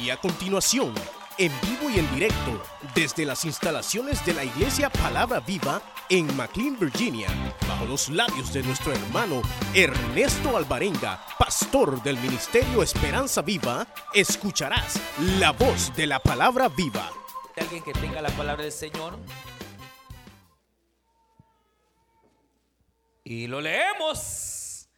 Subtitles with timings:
[0.00, 0.92] Y a continuación,
[1.38, 2.62] en vivo y en directo,
[2.94, 5.80] desde las instalaciones de la Iglesia Palabra Viva
[6.10, 7.28] en McLean, Virginia,
[7.66, 9.40] bajo los labios de nuestro hermano
[9.74, 15.00] Ernesto Alvarenga, pastor del Ministerio Esperanza Viva, escucharás
[15.38, 17.10] la voz de la Palabra Viva.
[17.56, 19.18] Alguien que tenga la palabra del Señor.
[23.24, 24.88] Y lo leemos.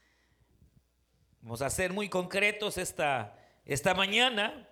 [1.41, 4.69] Vamos a ser muy concretos esta, esta mañana.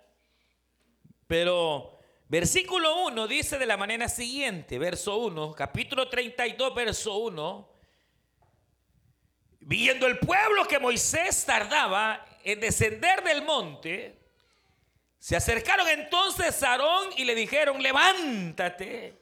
[1.27, 1.99] Pero
[2.29, 7.69] versículo 1 dice de la manera siguiente, verso 1, capítulo 32, verso 1.
[9.59, 14.17] Viendo el pueblo que Moisés tardaba en descender del monte,
[15.19, 19.17] se acercaron entonces a Aarón y le dijeron, levántate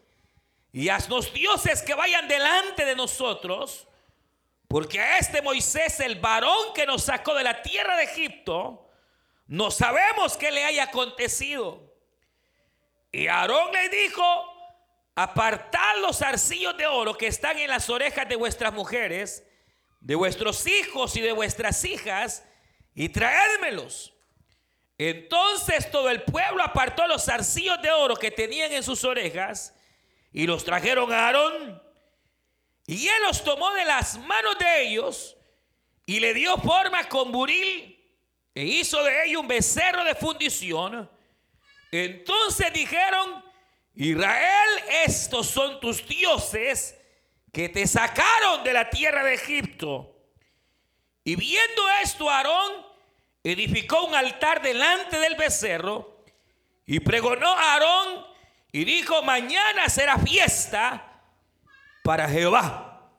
[0.72, 3.88] y haznos dioses que vayan delante de nosotros,
[4.68, 8.90] porque a este Moisés, el varón que nos sacó de la tierra de Egipto,
[9.48, 11.95] no sabemos qué le haya acontecido.
[13.16, 14.26] Y Aarón le dijo,
[15.16, 19.48] apartad los arcillos de oro que están en las orejas de vuestras mujeres,
[20.02, 22.46] de vuestros hijos y de vuestras hijas,
[22.94, 24.14] y traédmelos.
[24.98, 29.74] Entonces todo el pueblo apartó los arcillos de oro que tenían en sus orejas
[30.34, 31.82] y los trajeron a Aarón.
[32.86, 35.38] Y él los tomó de las manos de ellos
[36.06, 37.98] y le dio forma con buril
[38.54, 41.15] e hizo de ellos un becerro de fundición
[42.04, 43.44] entonces dijeron,
[43.94, 44.70] Israel,
[45.06, 46.96] estos son tus dioses
[47.54, 50.14] que te sacaron de la tierra de Egipto.
[51.24, 52.86] Y viendo esto, Aarón
[53.44, 56.26] edificó un altar delante del becerro
[56.86, 58.26] y pregonó a Aarón
[58.72, 61.22] y dijo, mañana será fiesta
[62.04, 63.10] para Jehová.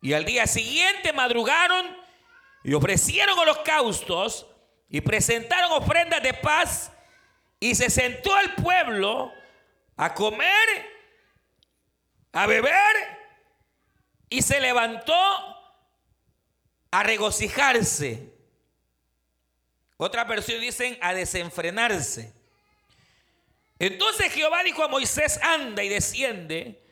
[0.00, 1.96] Y al día siguiente madrugaron
[2.62, 4.46] y ofrecieron holocaustos
[4.88, 6.92] y presentaron ofrendas de paz
[7.60, 9.32] y se sentó el pueblo
[9.96, 10.68] a comer,
[12.32, 12.96] a beber
[14.28, 15.14] y se levantó
[16.90, 18.32] a regocijarse.
[19.96, 22.32] Otra versión dicen a desenfrenarse.
[23.78, 26.82] Entonces Jehová dijo a Moisés, anda y desciende,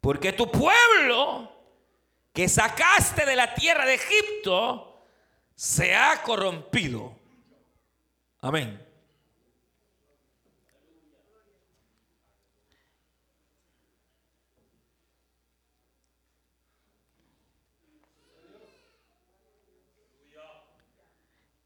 [0.00, 1.52] porque tu pueblo
[2.32, 5.04] que sacaste de la tierra de Egipto
[5.54, 7.16] se ha corrompido.
[8.40, 8.81] Amén.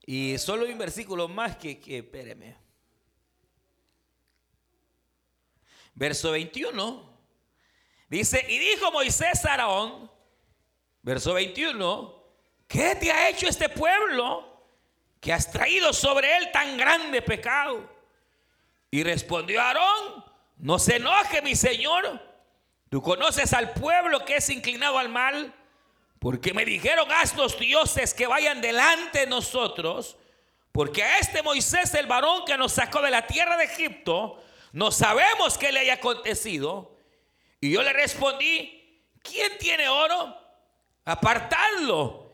[0.07, 2.57] Y solo hay un versículo más que, que espéreme.
[5.95, 7.17] Verso 21.
[8.09, 10.09] Dice, y dijo Moisés a Aarón,
[11.03, 12.23] verso 21,
[12.69, 14.65] ¿qué te ha hecho este pueblo
[15.21, 17.91] que has traído sobre él tan grande pecado?
[18.93, 20.25] Y respondió Aarón,
[20.59, 22.23] no se enoje mi señor,
[22.89, 25.53] tú conoces al pueblo que es inclinado al mal
[26.27, 30.17] porque me dijeron, haznos dioses que vayan delante de nosotros,
[30.73, 34.43] porque a este Moisés, el varón que nos sacó de la tierra de Egipto,
[34.73, 36.99] no sabemos qué le haya acontecido.
[37.61, 40.37] Y yo le respondí, ¿quién tiene oro?
[41.05, 42.33] Apartadlo.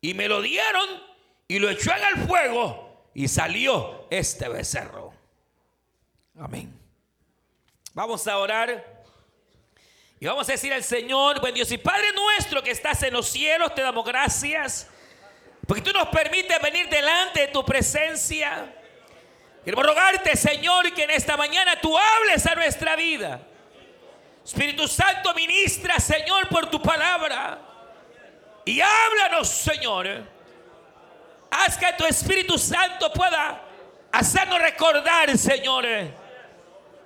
[0.00, 1.02] Y me lo dieron
[1.46, 5.12] y lo echó en el fuego y salió este becerro.
[6.38, 6.74] Amén.
[7.92, 8.93] Vamos a orar.
[10.20, 13.28] Y vamos a decir al Señor, buen Dios y Padre nuestro que estás en los
[13.28, 14.88] cielos, te damos gracias.
[15.66, 18.72] Porque tú nos permites venir delante de tu presencia.
[19.64, 23.40] Queremos rogarte, Señor, que en esta mañana tú hables a nuestra vida.
[24.44, 27.58] Espíritu Santo, ministra, Señor, por tu palabra.
[28.64, 30.06] Y háblanos, Señor.
[31.50, 33.62] Haz que tu Espíritu Santo pueda
[34.12, 35.86] hacernos recordar, Señor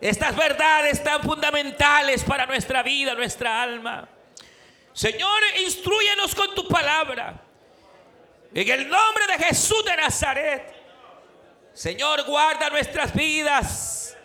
[0.00, 4.08] estas verdades tan fundamentales para nuestra vida, nuestra alma.
[4.92, 7.40] Señor, instruyenos con tu palabra.
[8.54, 10.74] En el nombre de Jesús de Nazaret.
[11.72, 14.16] Señor, guarda nuestras vidas.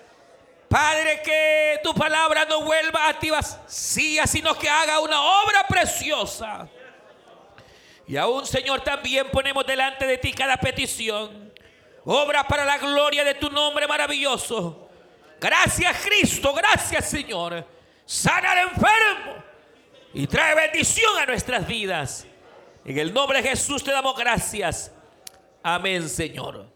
[0.68, 6.68] Padre, que tu palabra no vuelva a ti vacía, sino que haga una obra preciosa.
[8.08, 11.54] Y aún, Señor, también ponemos delante de ti cada petición.
[12.06, 14.83] Obra para la gloria de tu nombre maravilloso.
[15.44, 17.68] Gracias Cristo, gracias Señor.
[18.06, 19.44] Sana al enfermo
[20.14, 22.26] y trae bendición a nuestras vidas.
[22.86, 24.90] En el nombre de Jesús te damos gracias.
[25.62, 26.72] Amén, Señor.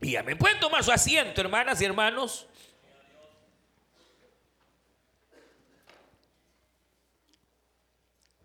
[0.00, 0.36] Y amén.
[0.36, 2.48] Pueden tomar su asiento, hermanas y hermanos.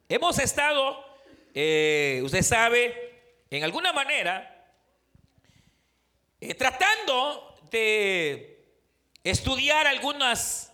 [0.08, 1.04] Hemos estado,
[1.56, 4.53] eh, usted sabe, en alguna manera,
[6.50, 8.66] eh, tratando de
[9.24, 10.74] estudiar algunas,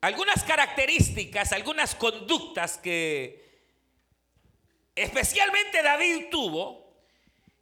[0.00, 3.42] algunas características, algunas conductas que
[4.94, 6.96] especialmente David tuvo,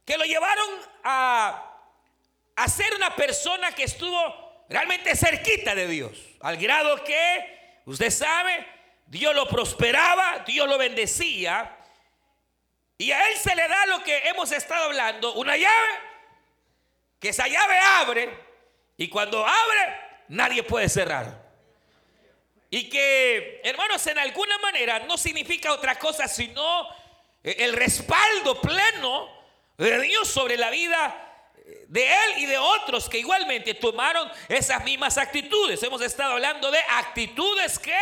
[0.04, 0.68] que lo llevaron
[1.02, 1.82] a,
[2.54, 8.66] a ser una persona que estuvo realmente cerquita de Dios, al grado que, usted sabe,
[9.06, 11.76] Dios lo prosperaba, Dios lo bendecía,
[12.96, 16.09] y a él se le da lo que hemos estado hablando, una llave,
[17.20, 18.50] que esa llave abre,
[18.96, 21.48] y cuando abre, nadie puede cerrar.
[22.70, 26.88] Y que, hermanos, en alguna manera no significa otra cosa sino
[27.42, 29.28] eh, el respaldo pleno
[29.76, 31.30] de Dios sobre la vida
[31.88, 35.82] de él y de otros que igualmente tomaron esas mismas actitudes.
[35.82, 37.96] Hemos estado hablando de actitudes que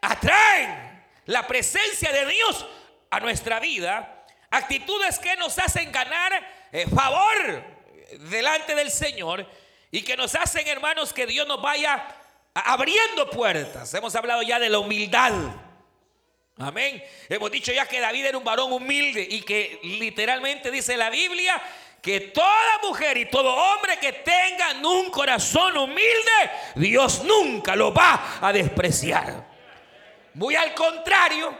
[0.00, 2.66] atraen la presencia de Dios
[3.10, 6.32] a nuestra vida, actitudes que nos hacen ganar
[6.72, 7.75] eh, favor
[8.18, 9.46] delante del Señor
[9.90, 12.06] y que nos hacen, hermanos, que Dios nos vaya
[12.54, 13.92] abriendo puertas.
[13.94, 15.32] Hemos hablado ya de la humildad.
[16.58, 17.02] Amén.
[17.28, 21.60] Hemos dicho ya que David era un varón humilde y que literalmente dice la Biblia
[22.00, 28.38] que toda mujer y todo hombre que tengan un corazón humilde, Dios nunca lo va
[28.40, 29.44] a despreciar.
[30.34, 31.52] Muy al contrario,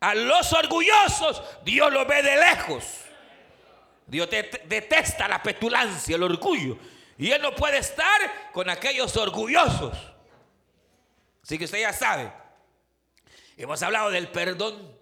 [0.00, 2.84] a los orgullosos, Dios lo ve de lejos.
[4.08, 6.78] Dios detesta la petulancia, el orgullo.
[7.18, 9.96] Y Él no puede estar con aquellos orgullosos.
[11.42, 12.32] Así que usted ya sabe.
[13.56, 14.96] Hemos hablado del perdón.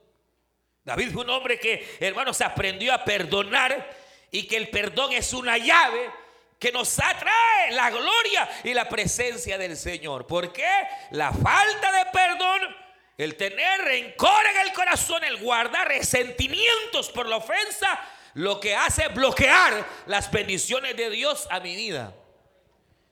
[0.85, 3.97] David fue un hombre que, hermanos, aprendió a perdonar
[4.31, 6.11] y que el perdón es una llave
[6.59, 10.27] que nos atrae la gloria y la presencia del Señor.
[10.27, 10.67] Porque
[11.11, 12.77] la falta de perdón,
[13.19, 18.01] el tener rencor en el corazón, el guardar resentimientos por la ofensa,
[18.37, 22.15] lo que hace es bloquear las bendiciones de Dios a mi vida.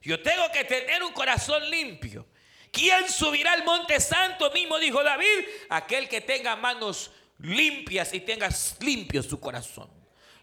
[0.02, 2.26] Yo tengo que tener un corazón limpio.
[2.70, 4.78] ¿Quién subirá al monte santo mismo?
[4.78, 8.50] Dijo David, aquel que tenga manos limpias y tenga
[8.80, 9.88] limpio su corazón.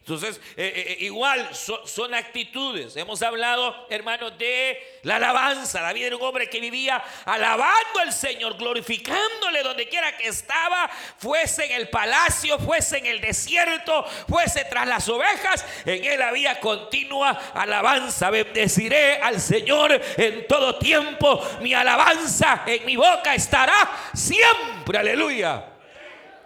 [0.01, 2.98] Entonces, eh, eh, eh, igual son, actitudes.
[2.98, 5.80] Hemos hablado, hermanos, de la alabanza.
[5.80, 10.89] David era un hombre que vivía alabando al Señor, glorificándole donde quiera que estaba,
[11.19, 15.63] fuese en el palacio, fuese en el desierto, fuese tras las ovejas.
[15.86, 18.31] En él había continua alabanza.
[18.31, 21.48] Bendeciré al Señor en todo tiempo.
[21.62, 24.98] Mi alabanza en mi boca estará siempre.
[24.98, 25.70] Aleluya.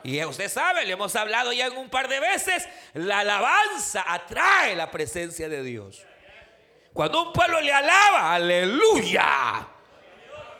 [0.05, 4.75] Y usted sabe, le hemos hablado ya en un par de veces, la alabanza atrae
[4.75, 6.05] la presencia de Dios.
[6.93, 9.67] Cuando un pueblo le alaba, aleluya.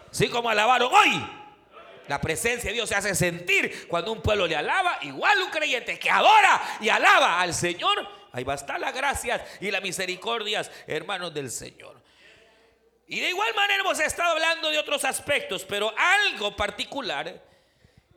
[0.09, 1.29] Así como alabaron hoy.
[2.07, 4.97] La presencia de Dios se hace sentir cuando un pueblo le alaba.
[5.03, 8.07] Igual un creyente que adora y alaba al Señor.
[8.31, 12.01] Ahí va a estar las gracias y las misericordias, hermanos del Señor.
[13.05, 17.54] Y de igual manera hemos estado hablando de otros aspectos, pero algo particular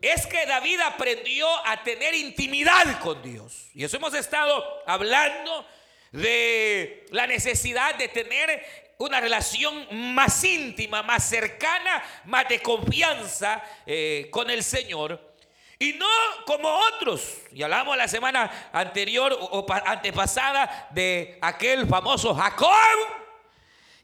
[0.00, 3.68] es que David aprendió a tener intimidad con Dios.
[3.74, 5.66] Y eso hemos estado hablando
[6.12, 14.28] de la necesidad de tener una relación más íntima, más cercana, más de confianza eh,
[14.30, 15.36] con el Señor.
[15.80, 16.06] Y no
[16.44, 17.38] como otros.
[17.52, 22.70] Y hablamos la semana anterior o antepasada de aquel famoso Jacob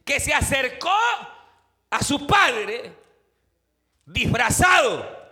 [0.05, 0.97] que se acercó
[1.91, 2.93] a su padre
[4.07, 5.24] disfrazado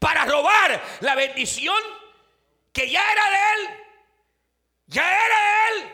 [0.00, 1.76] para robar la bendición
[2.72, 3.76] que ya era de él.
[4.86, 5.92] Ya era de él.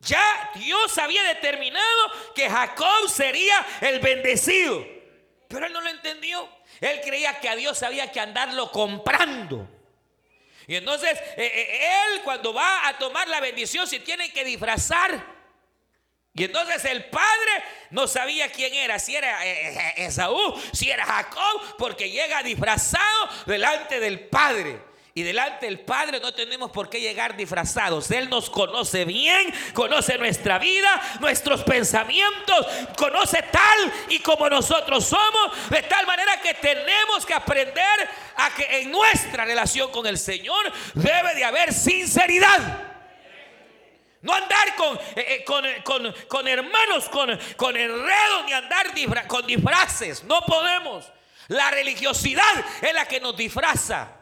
[0.00, 4.86] Ya Dios había determinado que Jacob sería el bendecido.
[5.48, 6.46] Pero él no lo entendió.
[6.80, 9.70] Él creía que a Dios había que andarlo comprando.
[10.66, 15.33] Y entonces eh, eh, él cuando va a tomar la bendición se tiene que disfrazar.
[16.36, 21.04] Y entonces el padre no sabía quién era, si era eh, eh, Esaú, si era
[21.04, 24.80] Jacob, porque llega disfrazado delante del padre.
[25.16, 28.10] Y delante del Padre no tenemos por qué llegar disfrazados.
[28.10, 35.70] Él nos conoce bien, conoce nuestra vida, nuestros pensamientos, conoce tal y como nosotros somos,
[35.70, 40.72] de tal manera que tenemos que aprender a que en nuestra relación con el Señor
[40.94, 42.93] debe de haber sinceridad.
[44.24, 48.86] No andar con, eh, eh, con, hermanos, con, con enredos, ni andar
[49.28, 50.24] con disfraces.
[50.24, 51.12] No podemos.
[51.48, 52.42] La religiosidad
[52.80, 54.16] es la que nos disfraza.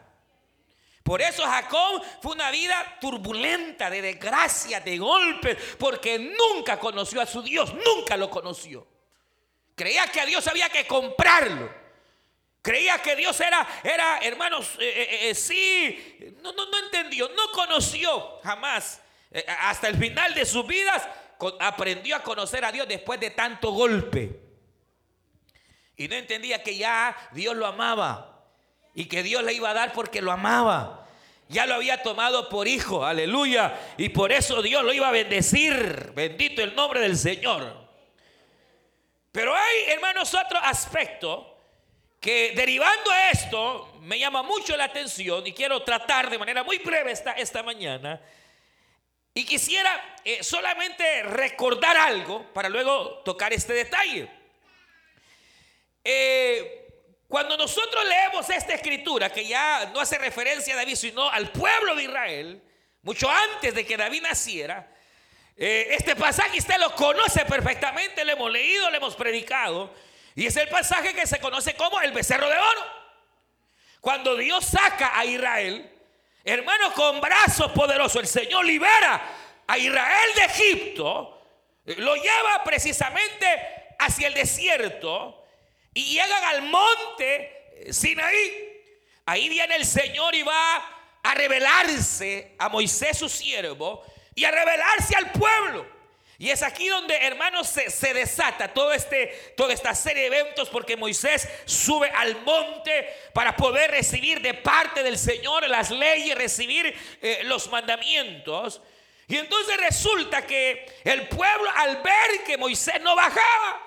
[1.05, 7.27] Por eso Jacob fue una vida turbulenta, de desgracia, de golpes, porque nunca conoció a
[7.27, 8.85] su Dios, nunca lo conoció.
[9.77, 11.73] Creía que a Dios había que comprarlo.
[12.61, 18.99] Creía que Dios era, era hermanos, eh, sí, no, no, no entendió, no conoció jamás
[18.99, 19.02] eh,
[19.61, 21.09] hasta el final de sus vidas,
[21.61, 24.41] aprendió a conocer a Dios después de tanto golpe.
[25.97, 28.45] Y no entendía que ya Dios lo amaba
[28.95, 31.07] y que Dios le iba a dar porque lo amaba.
[31.49, 33.79] Ya lo había tomado por hijo, aleluya.
[33.99, 36.13] Y por eso Dios lo iba a bendecir.
[36.15, 37.89] Bendito el nombre del Señor.
[39.31, 41.49] Pero hay, hermanos, otro aspecto
[42.21, 46.79] que derivando a esto me llama mucho la atención y quiero tratar de manera muy
[46.79, 48.21] breve esta, esta mañana.
[49.35, 54.29] Y quisiera eh, solamente recordar algo para luego tocar este detalle.
[56.05, 56.83] Eh,
[57.29, 61.95] cuando nosotros leemos esta escritura, que ya no hace referencia a David, sino al pueblo
[61.95, 62.63] de Israel,
[63.03, 64.95] mucho antes de que David naciera,
[65.57, 69.95] eh, este pasaje usted lo conoce perfectamente, lo hemos leído, lo hemos predicado,
[70.35, 72.87] y es el pasaje que se conoce como el becerro de oro.
[74.01, 75.92] Cuando Dios saca a Israel,
[76.45, 79.21] hermano, con brazos poderosos, el Señor libera
[79.67, 81.43] a Israel de Egipto,
[81.85, 83.47] lo lleva precisamente
[83.99, 85.43] hacia el desierto,
[85.95, 88.69] y llegan al monte Sinaí.
[89.27, 90.77] Ahí viene el Señor y va
[91.23, 95.87] a revelarse a Moisés su siervo y a revelarse al pueblo.
[96.39, 100.97] Y es aquí donde, hermanos, se, desata todo este, toda esta serie de eventos porque
[100.97, 107.43] Moisés sube al monte para poder recibir de parte del Señor las leyes, recibir eh,
[107.45, 108.81] los mandamientos.
[109.29, 113.81] Y entonces resulta que el pueblo al ver que Moisés no bajaba,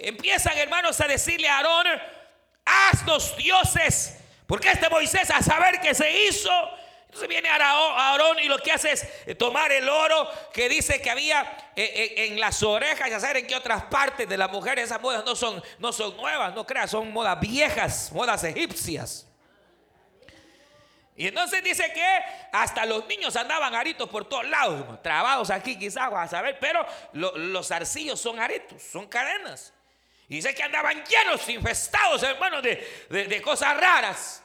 [0.00, 1.86] empiezan hermanos a decirle a Aarón,
[2.64, 6.50] haznos dioses, porque este Moisés a saber qué se hizo,
[7.10, 11.10] entonces viene Aarón y lo que hace es eh, tomar el oro que dice que
[11.10, 11.42] había
[11.74, 11.82] eh,
[12.16, 15.24] eh, en las orejas, ya saber en qué otras partes de las mujeres esas modas
[15.24, 19.26] no son, no son nuevas, no creas, son modas viejas, modas egipcias.
[21.16, 22.18] Y entonces dice que
[22.52, 27.72] hasta los niños andaban aritos por todos lados, trabados aquí quizás, a saber, pero los
[27.72, 29.74] arcillos son aretos, son cadenas.
[30.28, 34.44] Y dice que andaban llenos, infestados, hermanos, de, de, cosas raras.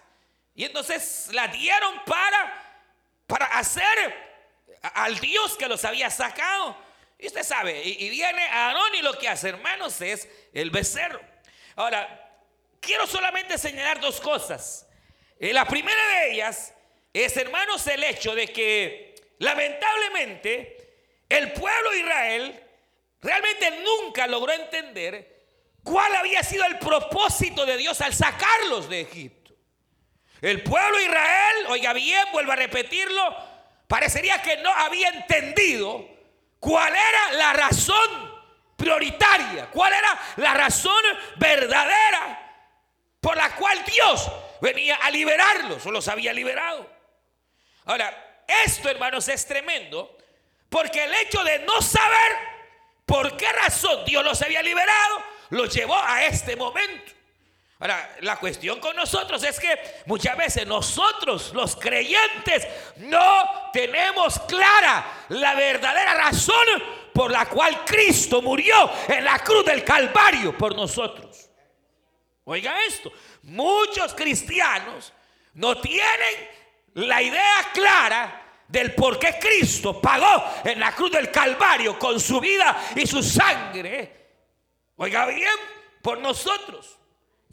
[0.56, 2.82] Y entonces la dieron para,
[3.28, 4.40] para hacer
[4.82, 6.78] al Dios que los había sacado.
[7.20, 11.22] Y usted sabe, y, viene Aarón y lo que hace, hermanos, es el becerro.
[11.76, 12.40] Ahora,
[12.80, 14.88] quiero solamente señalar dos cosas.
[15.40, 16.74] Eh, la primera de ellas
[17.14, 20.78] es, hermanos, el hecho de que lamentablemente
[21.30, 22.64] el pueblo de Israel
[23.22, 25.36] realmente nunca logró entender
[25.86, 29.35] ¿Cuál había sido el propósito de Dios al sacarlos de Egipto?
[30.42, 33.36] El pueblo de Israel, oiga bien, vuelvo a repetirlo,
[33.88, 36.08] parecería que no había entendido
[36.60, 38.36] cuál era la razón
[38.76, 41.04] prioritaria, cuál era la razón
[41.38, 42.42] verdadera
[43.20, 46.88] por la cual Dios venía a liberarlos o los había liberado.
[47.86, 50.18] Ahora, esto hermanos es tremendo
[50.70, 52.32] porque el hecho de no saber
[53.06, 57.12] por qué razón Dios los había liberado lo llevó a este momento.
[57.80, 62.68] Ahora, la cuestión con nosotros es que muchas veces nosotros, los creyentes,
[62.98, 66.56] no tenemos clara la verdadera razón
[67.14, 71.50] por la cual Cristo murió en la cruz del Calvario por nosotros.
[72.46, 73.12] Oiga esto,
[73.44, 75.12] muchos cristianos
[75.54, 76.50] no tienen
[76.94, 82.40] la idea clara del por qué Cristo pagó en la cruz del Calvario con su
[82.40, 84.26] vida y su sangre
[84.98, 85.50] Oiga bien,
[86.02, 86.98] por nosotros.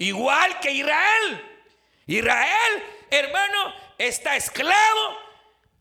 [0.03, 1.61] Igual que Israel.
[2.09, 5.19] Israel, hermano, está esclavo.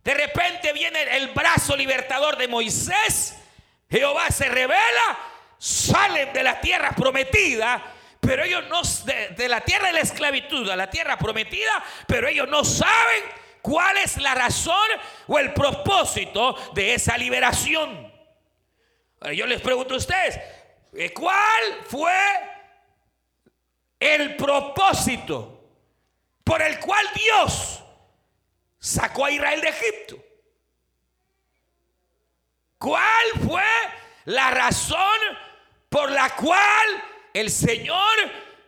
[0.03, 3.35] De repente viene el brazo libertador de Moisés.
[3.89, 5.17] Jehová se revela.
[5.57, 7.83] Salen de la tierra prometida.
[8.19, 8.81] Pero ellos no,
[9.35, 11.83] de, la tierra de la esclavitud a la tierra prometida.
[12.05, 13.23] Pero ellos no saben
[13.63, 14.87] cuál es la razón
[15.25, 18.13] o el propósito de esa liberación.
[19.33, 20.39] Yo les pregunto a ustedes,
[21.15, 22.11] ¿Cuál fue
[24.01, 25.62] el propósito
[26.43, 27.81] por el cual Dios
[28.79, 30.17] sacó a Israel de Egipto?
[32.79, 33.63] ¿Cuál fue
[34.25, 35.20] la razón
[35.88, 38.17] por la cual el Señor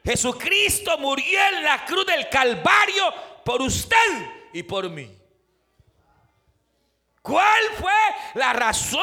[0.06, 3.12] Jesucristo murió en la cruz del Calvario
[3.44, 5.23] por usted y por mí?
[7.24, 7.94] ¿Cuál fue
[8.34, 9.02] la razón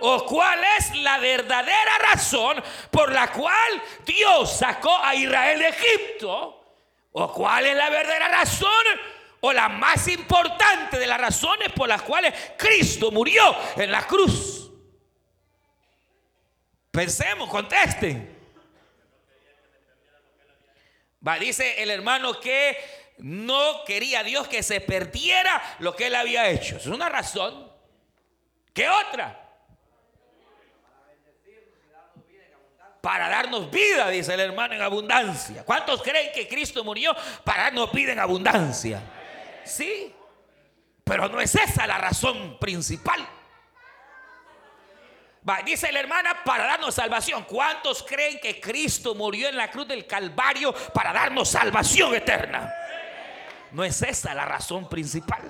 [0.00, 6.62] o cuál es la verdadera razón por la cual Dios sacó a Israel de Egipto?
[7.12, 8.84] ¿O cuál es la verdadera razón
[9.40, 14.70] o la más importante de las razones por las cuales Cristo murió en la cruz?
[16.90, 18.30] Pensemos, contesten.
[21.26, 26.48] Va, dice el hermano que no quería Dios que se perdiera lo que él había
[26.48, 26.76] hecho.
[26.76, 27.70] Es una razón.
[28.72, 29.40] ¿Qué otra?
[33.00, 35.64] Para darnos vida, dice el hermano, en abundancia.
[35.64, 39.00] ¿Cuántos creen que Cristo murió para darnos vida en abundancia?
[39.62, 40.14] Sí,
[41.04, 43.28] pero no es esa la razón principal.
[45.66, 47.44] dice la hermana, para darnos salvación.
[47.44, 52.74] ¿Cuántos creen que Cristo murió en la cruz del Calvario para darnos salvación eterna?
[53.74, 55.42] No es esa la razón principal.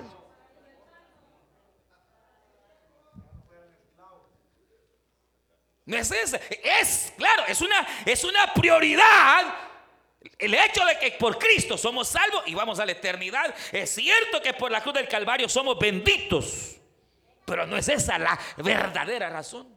[5.85, 6.37] No es esa.
[6.63, 9.45] Es, claro, es una, es una prioridad
[10.39, 14.41] el hecho de que por Cristo somos salvos y vamos a la eternidad, es cierto
[14.41, 16.77] que por la cruz del Calvario somos benditos,
[17.45, 19.74] pero no es esa la verdadera razón.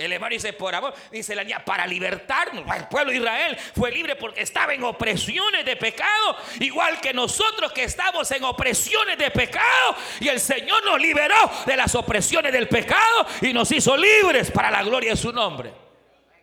[0.00, 2.64] El hermano dice, por amor, dice la niña, para libertarnos.
[2.74, 7.72] El pueblo de Israel fue libre porque estaba en opresiones de pecado, igual que nosotros
[7.72, 9.96] que estamos en opresiones de pecado.
[10.20, 14.70] Y el Señor nos liberó de las opresiones del pecado y nos hizo libres para
[14.70, 15.72] la gloria de su nombre.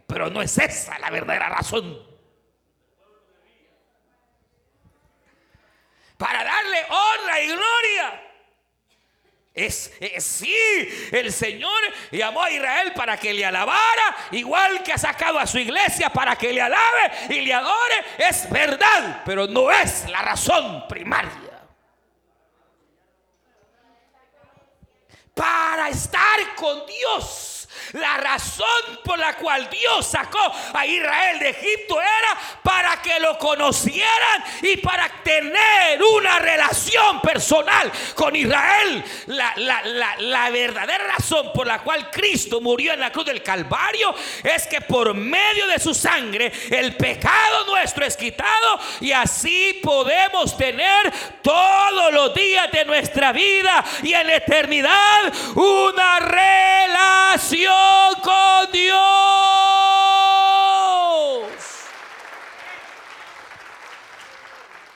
[0.06, 2.08] Pero no es esa la verdadera razón.
[6.18, 8.24] para darle honra y gloria.
[9.58, 10.54] Es, sí,
[11.12, 15.58] el Señor llamó a Israel para que le alabara, igual que ha sacado a su
[15.58, 18.06] iglesia para que le alabe y le adore.
[18.20, 21.60] Es verdad, pero no es la razón primaria.
[25.34, 30.40] Para estar con Dios la razón por la cual Dios sacó
[30.74, 37.92] a Israel de Egipto era para que lo conocieran y para tener una relación personal
[38.16, 39.04] con Israel.
[39.28, 44.82] La, verdadera razón por la cual Cristo murió en la cruz del Calvario es que
[44.82, 52.14] por medio de su sangre el pecado nuestro es quitado y así podemos tener todos
[52.14, 57.67] los días de nuestra vida y en la eternidad una relación
[58.24, 59.08] con Dios.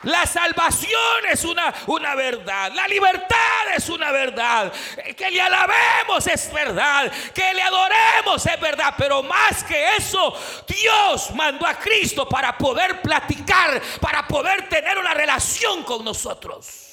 [0.03, 2.71] La salvación es una, una verdad.
[2.73, 4.73] La libertad es una verdad.
[5.15, 7.12] Que le alabemos es verdad.
[7.34, 8.95] Que le adoremos es verdad.
[8.97, 10.36] Pero más que eso,
[10.67, 16.88] Dios mandó a Cristo para poder platicar, para poder tener una relación con nosotros.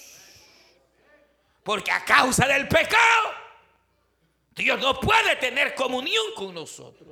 [1.62, 3.34] Porque a causa del pecado,
[4.58, 7.08] Dios no puede tener comunión con nosotros.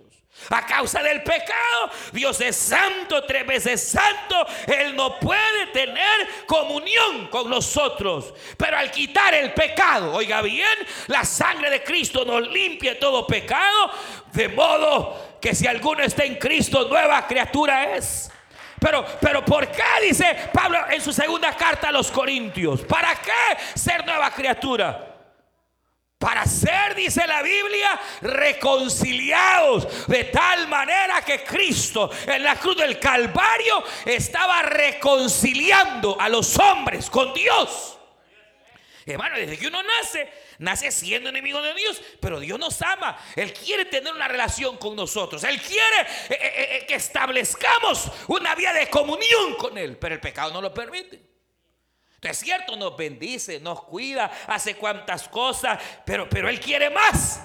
[0.51, 4.47] A causa del pecado, Dios es santo, tres veces santo.
[4.67, 8.35] Él no puede tener comunión con nosotros.
[8.57, 10.69] Pero al quitar el pecado, oiga bien,
[11.07, 13.91] la sangre de Cristo nos limpia todo pecado.
[14.33, 18.31] De modo que si alguno está en Cristo, nueva criatura es.
[18.79, 22.83] Pero, pero ¿por qué dice Pablo en su segunda carta a los Corintios?
[22.83, 25.16] ¿Para qué ser nueva criatura?
[26.19, 32.99] Para ser, dice la Biblia, reconciliados de tal manera que Cristo en la cruz del
[32.99, 37.99] Calvario estaba reconciliando a los hombres con Dios.
[39.05, 43.17] Hermano, desde que uno nace, nace siendo enemigo de Dios, pero Dios nos ama.
[43.37, 45.45] Él quiere tener una relación con nosotros.
[45.45, 46.39] Él quiere eh, eh,
[46.71, 51.26] eh, que establezcamos una vía de comunión con Él, pero el pecado no lo permite.
[52.23, 57.41] Es cierto, nos bendice, nos cuida, hace cuantas cosas, pero, pero Él quiere más.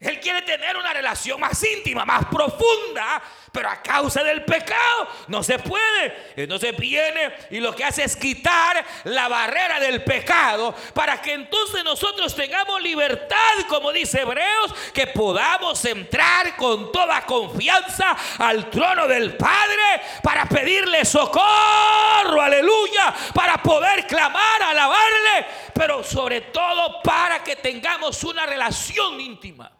[0.00, 5.42] Él quiere tener una relación más íntima, más profunda, pero a causa del pecado no
[5.42, 6.32] se puede.
[6.36, 11.84] Entonces viene y lo que hace es quitar la barrera del pecado para que entonces
[11.84, 13.36] nosotros tengamos libertad,
[13.68, 21.04] como dice Hebreos, que podamos entrar con toda confianza al trono del Padre para pedirle
[21.04, 29.70] socorro, aleluya, para poder clamar, alabarle, pero sobre todo para que tengamos una relación íntima.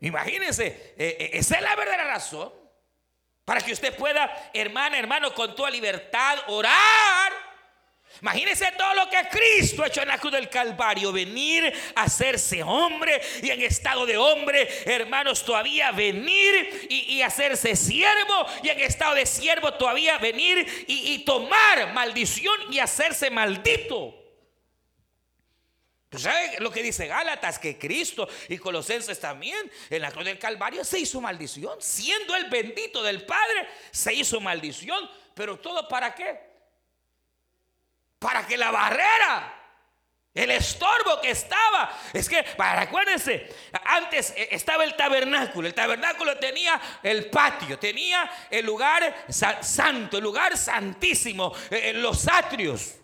[0.00, 2.52] Imagínense, eh, eh, esa es la verdadera razón.
[3.44, 7.32] Para que usted pueda, hermana, hermano, con toda libertad orar.
[8.22, 11.12] Imagínense todo lo que Cristo ha hecho en la cruz del Calvario.
[11.12, 18.46] Venir a hacerse hombre y en estado de hombre, hermanos, todavía venir y, hacerse siervo.
[18.62, 24.19] Y en estado de siervo todavía venir y, y tomar maldición y hacerse maldito.
[26.10, 27.60] Pues ¿Sabe lo que dice Gálatas?
[27.60, 31.80] Que Cristo y Colosenses también en la cruz del Calvario se hizo maldición.
[31.80, 35.08] Siendo el bendito del Padre, se hizo maldición.
[35.34, 36.50] Pero todo para qué?
[38.18, 39.54] Para que la barrera,
[40.34, 43.48] el estorbo que estaba, es que, para, acuérdense,
[43.84, 45.68] antes eh, estaba el tabernáculo.
[45.68, 52.99] El tabernáculo tenía el patio, tenía el lugar santo, el lugar santísimo, eh, los atrios.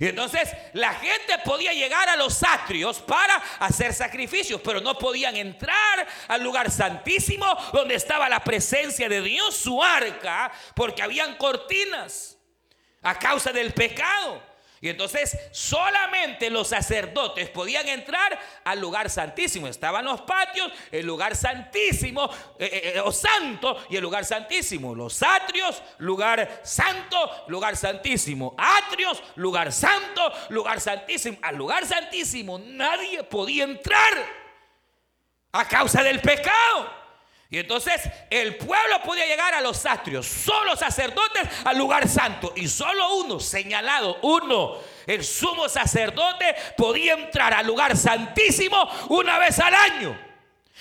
[0.00, 5.36] Y entonces la gente podía llegar a los atrios para hacer sacrificios, pero no podían
[5.36, 12.38] entrar al lugar santísimo donde estaba la presencia de Dios, su arca, porque habían cortinas
[13.02, 14.51] a causa del pecado.
[14.82, 19.68] Y entonces solamente los sacerdotes podían entrar al lugar santísimo.
[19.68, 24.92] Estaban los patios, el lugar santísimo, eh, eh, eh, o santo y el lugar santísimo.
[24.92, 27.16] Los atrios, lugar santo,
[27.46, 28.56] lugar santísimo.
[28.58, 31.38] Atrios, lugar santo, lugar santísimo.
[31.42, 34.14] Al lugar santísimo nadie podía entrar
[35.52, 37.01] a causa del pecado.
[37.52, 42.54] Y entonces el pueblo podía llegar a los atrios, solo sacerdotes al lugar santo.
[42.56, 49.58] Y solo uno, señalado, uno, el sumo sacerdote, podía entrar al lugar santísimo una vez
[49.58, 50.18] al año.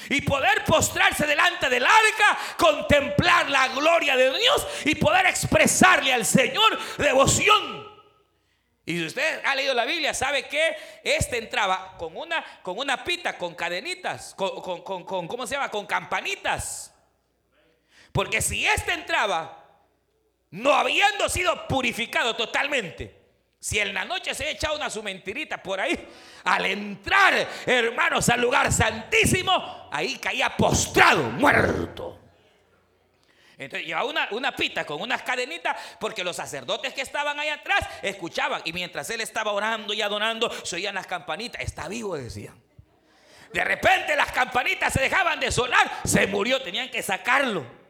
[0.09, 6.25] Y poder postrarse delante del arca, contemplar la gloria de Dios y poder expresarle al
[6.25, 7.80] Señor devoción.
[8.85, 13.03] Y si usted ha leído la Biblia, sabe que este entraba con una, con una
[13.03, 15.69] pita, con cadenitas, con, con, con, ¿cómo se llama?
[15.69, 16.93] Con campanitas.
[18.11, 19.65] Porque si este entraba,
[20.49, 23.21] no habiendo sido purificado totalmente,
[23.59, 26.07] si en la noche se echa una su mentirita por ahí,
[26.43, 32.20] al entrar, hermanos, al lugar santísimo, ahí caía postrado, muerto.
[33.61, 37.87] Entonces llevaba una, una, pita con unas cadenitas porque los sacerdotes que estaban ahí atrás
[38.01, 41.61] escuchaban y mientras él estaba orando y adorando se oían las campanitas.
[41.61, 42.59] Está vivo, decían.
[43.53, 47.80] De repente las campanitas se dejaban de sonar, se murió, tenían que sacarlo.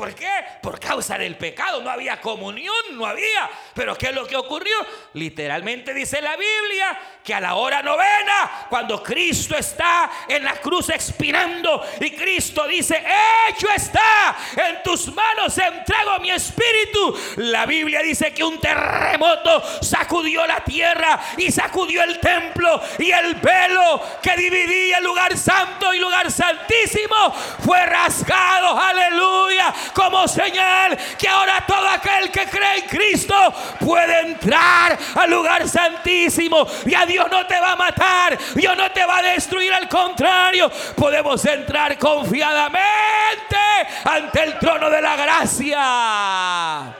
[0.00, 0.30] ¿Por qué?
[0.62, 1.82] Por causa del pecado.
[1.82, 3.50] No había comunión, no había.
[3.74, 4.74] Pero ¿qué es lo que ocurrió?
[5.12, 10.88] Literalmente dice la Biblia que a la hora novena, cuando Cristo está en la cruz
[10.88, 13.04] expirando y Cristo dice,
[13.50, 17.14] hecho está, en tus manos entrego mi espíritu.
[17.36, 23.34] La Biblia dice que un terremoto sacudió la tierra y sacudió el templo y el
[23.34, 28.80] velo que dividía el lugar santo y lugar santísimo fue rasgado.
[28.80, 33.34] Aleluya como señal que ahora todo aquel que cree en Cristo
[33.78, 36.66] puede entrar al lugar santísimo.
[36.86, 39.88] Y a Dios no te va a matar, Dios no te va a destruir, al
[39.88, 43.56] contrario, podemos entrar confiadamente
[44.04, 46.96] ante el trono de la gracia.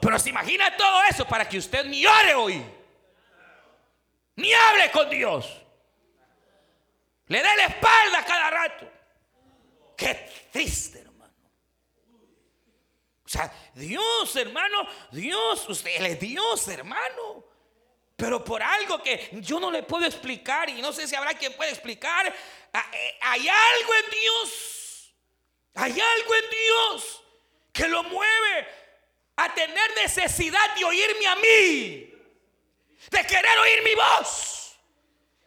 [0.00, 2.64] Pero se imagina todo eso para que usted ni ore hoy,
[4.36, 5.62] ni hable con Dios,
[7.28, 8.88] le dé la espalda cada rato.
[9.96, 11.05] Qué triste.
[13.74, 17.44] Dios, hermano, Dios, usted es Dios, hermano.
[18.16, 21.52] Pero por algo que yo no le puedo explicar y no sé si habrá quien
[21.52, 25.14] pueda explicar, eh, hay algo en Dios,
[25.74, 27.22] hay algo en Dios
[27.72, 28.68] que lo mueve
[29.36, 32.14] a tener necesidad de oírme a mí,
[33.10, 34.55] de querer oír mi voz.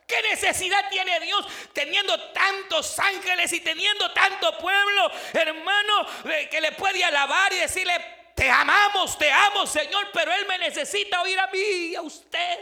[0.10, 6.08] ¿Qué necesidad tiene Dios teniendo tantos ángeles y teniendo tanto pueblo, hermano,
[6.50, 7.94] que le puede alabar y decirle,
[8.34, 12.60] te amamos, te amo, Señor, pero Él me necesita oír a mí y a usted?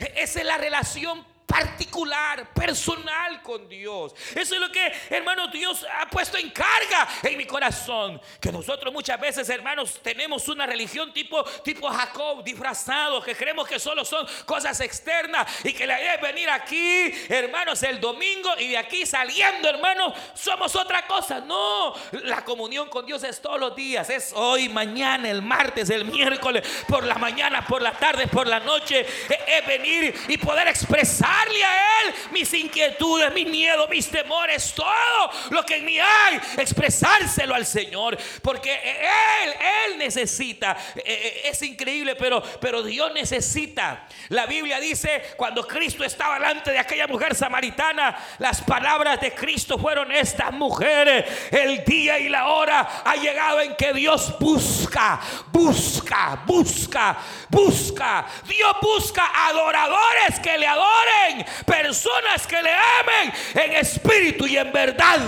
[0.00, 1.26] E-, esa es la relación
[1.58, 4.14] particular, personal con Dios.
[4.34, 8.20] Eso es lo que, hermanos, Dios ha puesto en carga en mi corazón.
[8.40, 13.80] Que nosotros muchas veces, hermanos, tenemos una religión tipo, tipo Jacob, disfrazado, que creemos que
[13.80, 18.68] solo son cosas externas y que la idea es venir aquí, hermanos, el domingo y
[18.68, 21.40] de aquí saliendo, hermanos, somos otra cosa.
[21.40, 21.94] No,
[22.24, 26.66] la comunión con Dios es todos los días, es hoy, mañana, el martes, el miércoles,
[26.86, 29.04] por la mañana, por la tarde, por la noche,
[29.46, 35.30] es venir y poder expresar darle a Él mis inquietudes, mis miedos, mis temores, todo
[35.50, 38.16] lo que en mí hay, expresárselo al Señor.
[38.42, 39.54] Porque Él,
[39.86, 40.76] Él necesita.
[40.96, 44.06] Eh, eh, es increíble, pero, pero Dios necesita.
[44.28, 49.78] La Biblia dice, cuando Cristo estaba delante de aquella mujer samaritana, las palabras de Cristo
[49.78, 51.24] fueron estas mujeres.
[51.50, 55.20] El día y la hora ha llegado en que Dios busca,
[55.52, 57.16] busca, busca,
[57.48, 58.26] busca.
[58.46, 65.18] Dios busca adoradores que le adoren personas que le amen en espíritu y en verdad.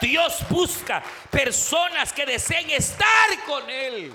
[0.00, 4.14] Dios busca personas que deseen estar con Él,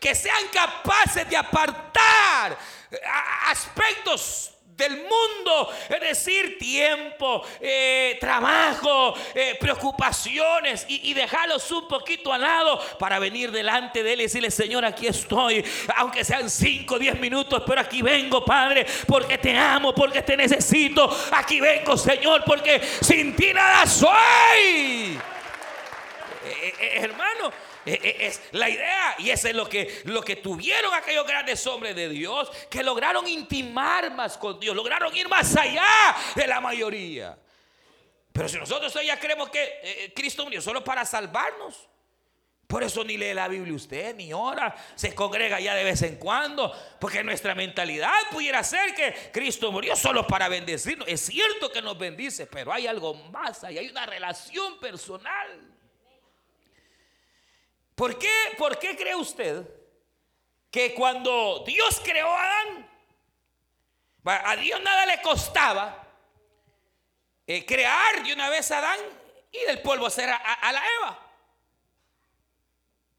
[0.00, 2.56] que sean capaces de apartar
[3.46, 10.86] aspectos del mundo, es decir, tiempo, eh, trabajo, eh, preocupaciones.
[10.88, 15.06] Y, dejarlos un poquito al lado para venir delante de Él y decirle, Señor, aquí
[15.06, 15.64] estoy,
[15.96, 20.36] aunque sean 5 o 10 minutos, pero aquí vengo, Padre, porque te amo, porque te
[20.36, 25.18] necesito, aquí vengo, Señor, porque sin ti nada soy.
[26.44, 27.52] Eh, hermano,
[27.84, 32.08] Es la idea y eso es lo que, lo que tuvieron aquellos grandes hombres de
[32.08, 35.84] Dios que lograron intimar más con Dios, lograron ir más allá
[36.34, 37.36] de la mayoría.
[38.32, 41.88] Pero si nosotros hoy ya creemos que eh, Cristo murió solo para salvarnos,
[42.66, 46.16] por eso ni lee la Biblia usted, ni ora, se congrega ya de vez en
[46.16, 51.06] cuando, porque nuestra mentalidad pudiera ser que Cristo murió solo para bendecirnos.
[51.06, 55.71] Es cierto que nos bendice, pero hay algo más, hay una relación personal.
[58.02, 59.64] ¿Por qué, ¿Por qué cree usted
[60.72, 62.90] que cuando Dios creó a Adán,
[64.24, 66.04] a Dios nada le costaba
[67.46, 68.98] eh, crear de una vez a Adán
[69.52, 71.32] y del polvo hacer a la Eva?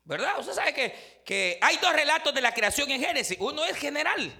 [0.04, 0.40] ¿Verdad?
[0.40, 3.38] Usted sabe que, que hay dos relatos de la creación en Génesis.
[3.40, 4.34] Uno es general,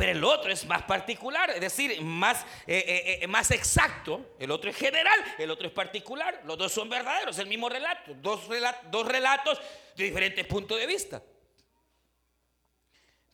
[0.00, 4.34] pero el otro es más particular, es decir, más, eh, eh, eh, más exacto.
[4.38, 6.40] El otro es general, el otro es particular.
[6.46, 8.14] Los dos son verdaderos, el mismo relato.
[8.14, 9.60] Dos, rela- dos relatos
[9.94, 11.22] de diferentes puntos de vista.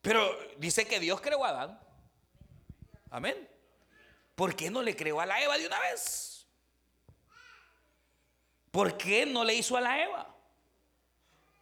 [0.03, 1.81] Pero dice que Dios creó a Adán.
[3.11, 3.49] Amén.
[4.35, 6.49] ¿Por qué no le creó a la Eva de una vez?
[8.73, 10.35] ¿Por qué no le hizo a la Eva?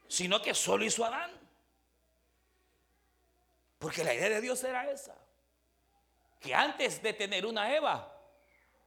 [0.08, 1.43] Sino que solo hizo a Adán.
[3.84, 5.14] Porque la idea de Dios era esa.
[6.40, 8.10] Que antes de tener una Eva,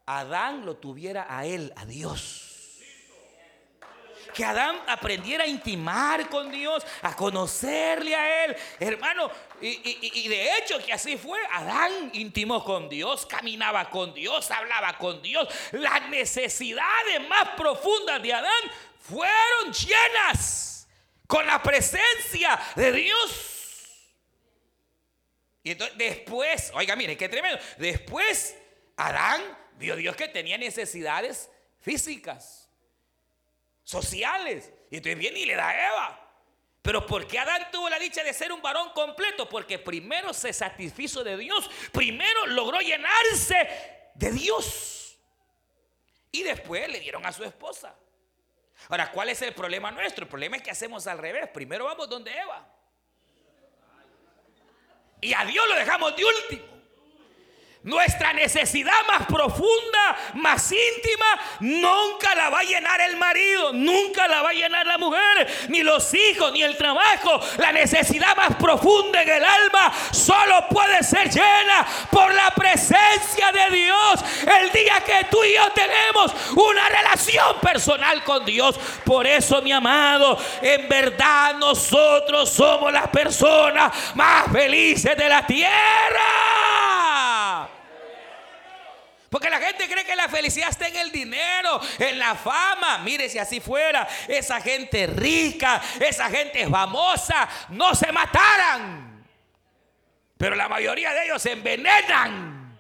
[0.07, 2.79] Adán lo tuviera a él, a Dios.
[4.33, 8.55] Que Adán aprendiera a intimar con Dios, a conocerle a Él.
[8.79, 9.29] Hermano,
[9.61, 11.39] y, de hecho que así fue.
[11.51, 15.47] Adán intimó con Dios, caminaba con Dios, hablaba con Dios.
[15.73, 20.87] Las necesidades más profundas de Adán fueron llenas
[21.27, 23.56] con la presencia de Dios.
[25.67, 27.59] Y entonces después, oiga, mire, qué tremendo.
[27.77, 28.57] Después,
[28.95, 29.41] Adán
[29.73, 31.51] vio Dios que tenía necesidades
[31.81, 32.69] físicas
[33.83, 34.71] sociales.
[34.89, 36.31] Y entonces viene y le da a Eva.
[36.81, 39.49] Pero ¿por qué Adán tuvo la dicha de ser un varón completo?
[39.49, 43.67] Porque primero se satisfizo de Dios, primero logró llenarse
[44.15, 45.19] de Dios.
[46.31, 47.93] Y después le dieron a su esposa.
[48.87, 50.23] Ahora, ¿cuál es el problema nuestro?
[50.23, 51.49] El problema es que hacemos al revés.
[51.49, 52.76] Primero vamos donde Eva.
[55.21, 56.76] Y a Dios lo dejamos de último.
[57.87, 64.41] Nuestra necesidad más profunda, más íntima, nunca la va a llenar el marido, nunca la
[64.41, 67.39] va a llenar la mujer, ni los hijos, ni el trabajo.
[67.59, 73.77] La necesidad más profunda en el alma solo puede ser llena por la presencia de
[73.77, 74.19] Dios.
[74.61, 78.77] El día que tú y yo tenemos una relación personal con Dios.
[79.05, 86.86] Por eso, mi amado, en verdad nosotros somos las personas más felices de la tierra.
[89.37, 92.97] Porque la gente cree que la felicidad está en el dinero, en la fama.
[92.97, 99.23] Mire, si así fuera, esa gente rica, esa gente famosa, no se mataran.
[100.39, 102.79] Pero la mayoría de ellos se envenenan.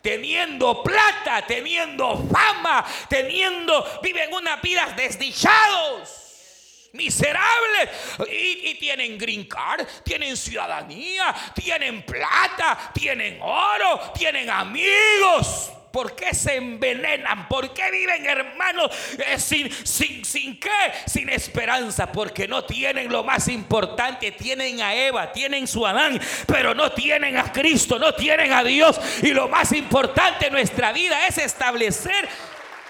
[0.00, 7.90] Teniendo plata, teniendo fama, teniendo, viven unas vidas desdichados miserables
[8.26, 15.72] y, y tienen green card, tienen ciudadanía, tienen plata, tienen oro, tienen amigos.
[15.92, 17.48] ¿Por qué se envenenan?
[17.48, 20.68] ¿Por qué viven hermanos eh, sin, sin, sin qué?
[21.06, 22.12] Sin esperanza.
[22.12, 24.32] Porque no tienen lo más importante.
[24.32, 29.00] Tienen a Eva, tienen su Adán, pero no tienen a Cristo, no tienen a Dios.
[29.22, 32.28] Y lo más importante en nuestra vida es establecer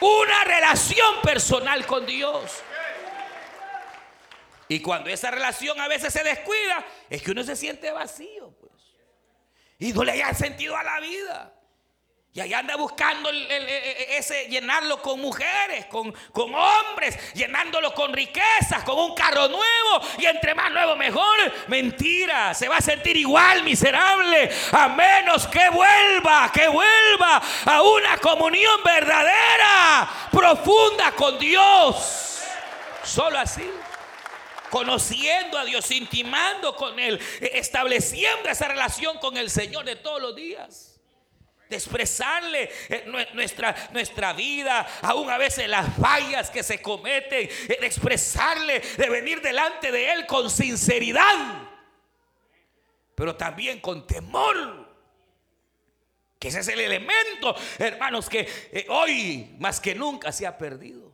[0.01, 2.63] una relación personal con Dios.
[4.69, 8.71] Y cuando esa relación a veces se descuida, es que uno se siente vacío, pues.
[9.81, 11.60] Y no le haya sentido a la vida.
[12.47, 19.49] Y anda buscando ese, llenarlo con mujeres, con, hombres, llenándolo con riquezas, con un carro
[19.49, 20.01] nuevo.
[20.19, 21.39] Y entre más nuevo, mejor.
[21.69, 24.51] Mentira, se va a sentir igual miserable.
[24.73, 32.43] A menos que vuelva, que vuelva a una comunión verdadera, profunda con Dios.
[33.03, 33.69] Solo así
[34.71, 40.23] conociendo a Dios, intimando con Él, eh, estableciendo esa relación con el Señor de todos
[40.23, 41.00] los días.
[41.71, 47.49] De expresarle eh, nue- nuestra, nuestra vida, aún a veces las fallas que se cometen,
[47.49, 51.69] eh, de expresarle, de venir delante de Él con sinceridad,
[53.15, 54.91] pero también con temor.
[56.41, 61.13] Que ese es el elemento, hermanos, que eh, hoy más que nunca se ha perdido.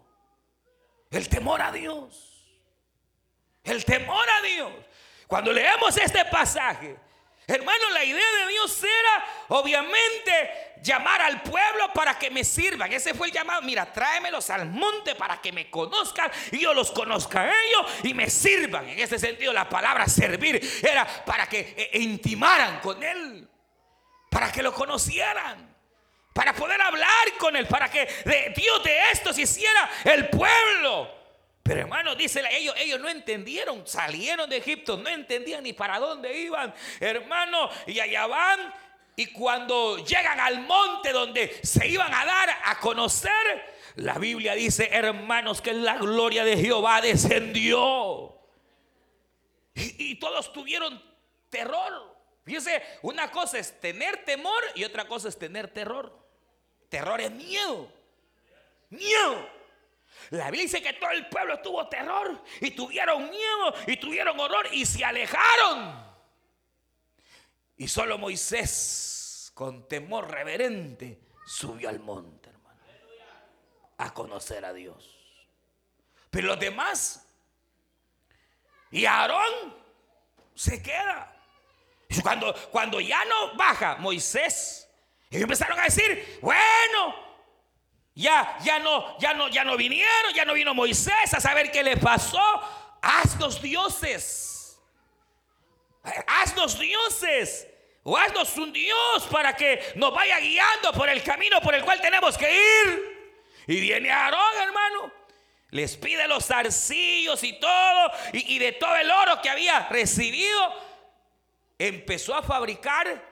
[1.11, 2.49] El temor a Dios.
[3.63, 4.73] El temor a Dios.
[5.27, 6.97] Cuando leemos este pasaje,
[7.49, 12.93] Hermano, la idea de Dios era, obviamente, llamar al pueblo para que me sirvan.
[12.93, 13.63] Ese fue el llamado.
[13.63, 18.15] Mira, tráemelos al monte para que me conozcan y yo los conozca a ellos y
[18.15, 18.89] me sirvan.
[18.89, 23.49] En ese sentido, la palabra servir era para que eh, intimaran con Él,
[24.29, 25.73] para que lo conocieran,
[26.33, 28.07] para poder hablar con Él, para que
[28.57, 31.16] Dios de esto se hiciera el pueblo.
[31.67, 36.39] Pero hermano, dice ellos, ellos no entendieron, salieron de Egipto, no entendían ni para dónde
[36.39, 38.75] iban, hermano, y allá van.
[39.17, 43.33] Y cuando llegan al monte donde se iban a dar a conocer,
[43.97, 48.39] la Biblia dice, hermanos, que la gloria de Jehová descendió.
[49.75, 51.03] Y, y todos tuvieron
[51.49, 52.15] terror.
[52.45, 56.17] Fíjese, una cosa es tener temor y otra cosa es tener terror.
[56.89, 57.91] Terror es miedo.
[58.91, 59.56] Miedo.
[60.31, 64.69] La Biblia dice que todo el pueblo tuvo terror y tuvieron miedo y tuvieron horror
[64.73, 66.05] y se alejaron.
[67.77, 72.81] Y solo Moisés, con temor reverente, subió al monte, hermano,
[73.99, 75.15] a conocer a Dios.
[76.31, 77.27] Pero los demás,
[78.91, 79.75] y Aarón
[80.55, 81.33] se queda.
[82.23, 84.89] Cuando, cuando ya no baja Moisés,
[85.31, 87.26] ellos empezaron a decir, bueno,
[88.17, 91.83] ya, ya no, ya no, ya no vinieron, ya no vino Moisés a saber qué
[91.83, 92.41] le pasó.
[93.03, 94.81] Haznos dioses.
[96.27, 97.69] Haznos dioses.
[98.05, 102.01] O haznos un Dios para que nos vaya guiando por el camino por el cual
[102.01, 103.37] tenemos que ir.
[103.67, 105.13] Y viene Aarón, hermano.
[105.71, 108.13] Les pide los zarcillos y todo.
[108.33, 110.75] Y, y de todo el oro que había recibido.
[111.79, 113.23] Empezó a fabricar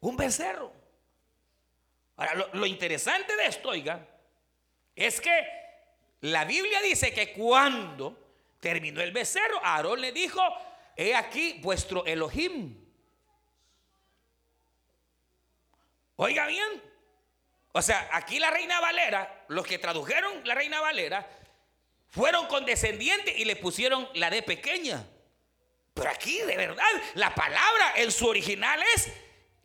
[0.00, 0.83] un becerro.
[2.16, 4.06] Ahora, lo, interesante de esto, oiga,
[4.94, 5.46] es que
[6.20, 8.16] la Biblia dice que cuando
[8.60, 10.40] terminó el becerro, Aarón le dijo,
[10.96, 12.80] he aquí vuestro Elohim.
[16.16, 16.82] Oiga bien,
[17.72, 21.28] o sea, aquí la reina Valera, los que tradujeron la reina Valera,
[22.08, 25.04] fueron condescendientes y le pusieron la D pequeña.
[25.92, 29.12] Pero aquí, de verdad, la palabra en su original es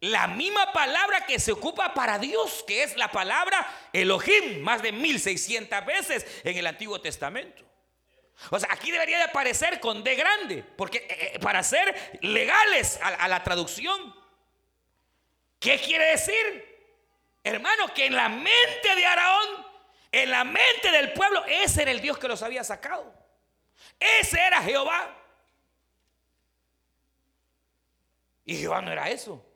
[0.02, 4.92] la misma palabra que se ocupa para Dios, que es la palabra Elohim, más de
[4.92, 7.64] 1600 veces en el Antiguo Testamento.
[8.52, 12.98] O sea, aquí debería de aparecer con D grande, porque eh, eh, para ser legales
[13.02, 14.16] a, la traducción.
[15.60, 16.96] ¿Qué quiere decir?
[17.44, 19.66] Hermano, que en la mente de Araón,
[20.14, 23.14] en la mente del pueblo, ese era el Dios que los había sacado.
[24.00, 25.16] Ese era Jehová.
[28.46, 29.49] Y Jehová no era eso.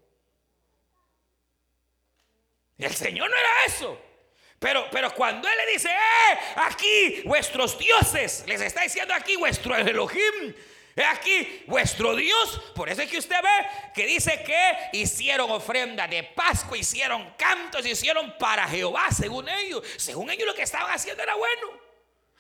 [2.77, 3.99] El Señor no era eso.
[4.59, 9.75] Pero, pero cuando Él le dice, eh, aquí vuestros dioses, les está diciendo aquí vuestro
[9.75, 10.55] Elohim,
[11.05, 12.62] aquí vuestro Dios.
[12.73, 17.86] Por eso es que usted ve que dice que hicieron ofrenda de Pascua, hicieron cantos,
[17.86, 19.86] hicieron para Jehová, según ellos.
[19.97, 21.83] Según ellos lo que estaban haciendo era bueno.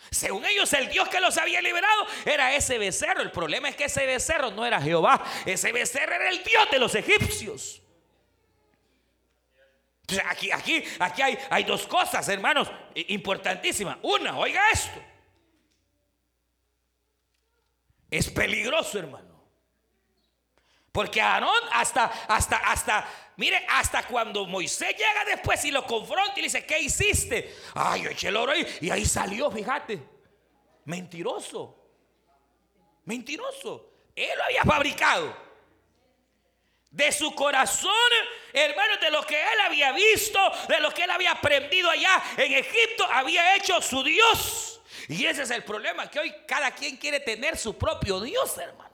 [0.09, 3.21] Según ellos, el Dios que los había liberado era ese becerro.
[3.21, 5.23] El problema es que ese becerro no era Jehová.
[5.45, 7.82] Ese becerro era el Dios de los egipcios.
[10.25, 13.97] Aquí, aquí, aquí hay, hay dos cosas, hermanos, importantísimas.
[14.01, 15.01] Una, oiga esto.
[18.11, 19.33] Es peligroso, hermano.
[20.91, 26.41] Porque Aarón hasta, hasta, hasta, mire, hasta cuando Moisés llega después y lo confronta y
[26.41, 27.55] le dice, ¿qué hiciste?
[27.73, 30.03] Ay, yo eché el oro ahí y ahí salió, fíjate.
[30.85, 31.79] Mentiroso.
[33.05, 33.89] Mentiroso.
[34.15, 35.42] Él lo había fabricado
[36.93, 37.91] de su corazón,
[38.53, 42.53] hermanos, de lo que él había visto, de lo que él había aprendido allá en
[42.53, 44.79] Egipto, había hecho su Dios.
[45.09, 48.91] Y ese es el problema, que hoy cada quien quiere tener su propio Dios, hermano.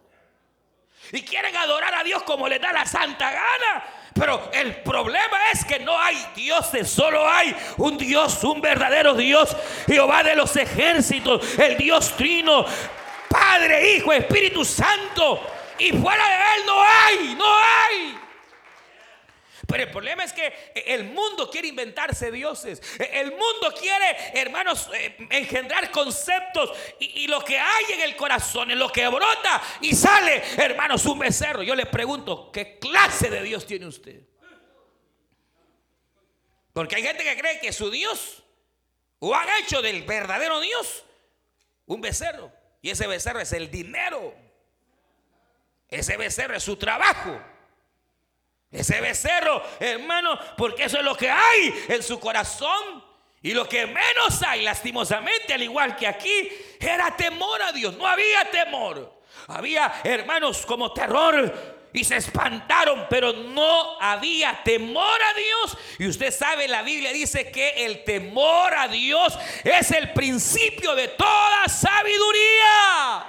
[1.12, 3.84] Y quieren adorar a Dios como le da la santa gana.
[4.14, 9.56] Pero el problema es que no hay dioses, solo hay un Dios, un verdadero Dios,
[9.88, 12.66] Jehová de los ejércitos, el Dios trino,
[13.30, 15.59] Padre, Hijo, Espíritu Santo.
[15.80, 18.20] Y fuera de Él no hay, no hay.
[19.70, 20.52] Pero el problema es que
[20.88, 22.82] el mundo quiere inventarse dioses.
[22.98, 26.72] El mundo quiere, hermanos, eh, engendrar conceptos.
[27.00, 31.20] Y, lo que hay en el corazón, en lo que brota y sale, hermanos, un
[31.20, 31.62] becerro.
[31.62, 34.22] Yo le pregunto, ¿qué clase de Dios tiene usted?
[36.74, 38.42] Porque hay gente que cree que su Dios,
[39.20, 41.04] o han hecho del verdadero Dios,
[41.86, 42.52] un becerro.
[42.82, 44.49] Y ese becerro es el dinero.
[45.90, 47.40] Ese becerro es su trabajo.
[48.72, 53.04] Ese becerro, hermano, porque eso es lo que hay en su corazón.
[53.42, 57.96] Y lo que menos hay, lastimosamente, al igual que aquí, era temor a Dios.
[57.96, 59.20] No había temor.
[59.48, 65.78] Había hermanos como terror y se espantaron, pero no había temor a Dios.
[65.98, 71.08] Y usted sabe, la Biblia dice que el temor a Dios es el principio de
[71.08, 73.26] toda sabiduría.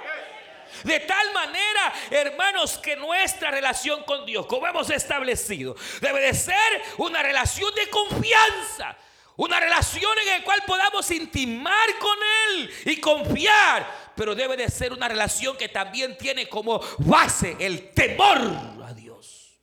[0.83, 6.81] De tal manera, hermanos, que nuestra relación con Dios, como hemos establecido, debe de ser
[6.97, 8.97] una relación de confianza.
[9.37, 12.17] Una relación en la cual podamos intimar con
[12.47, 14.11] Él y confiar.
[14.15, 18.39] Pero debe de ser una relación que también tiene como base el temor
[18.85, 19.57] a Dios.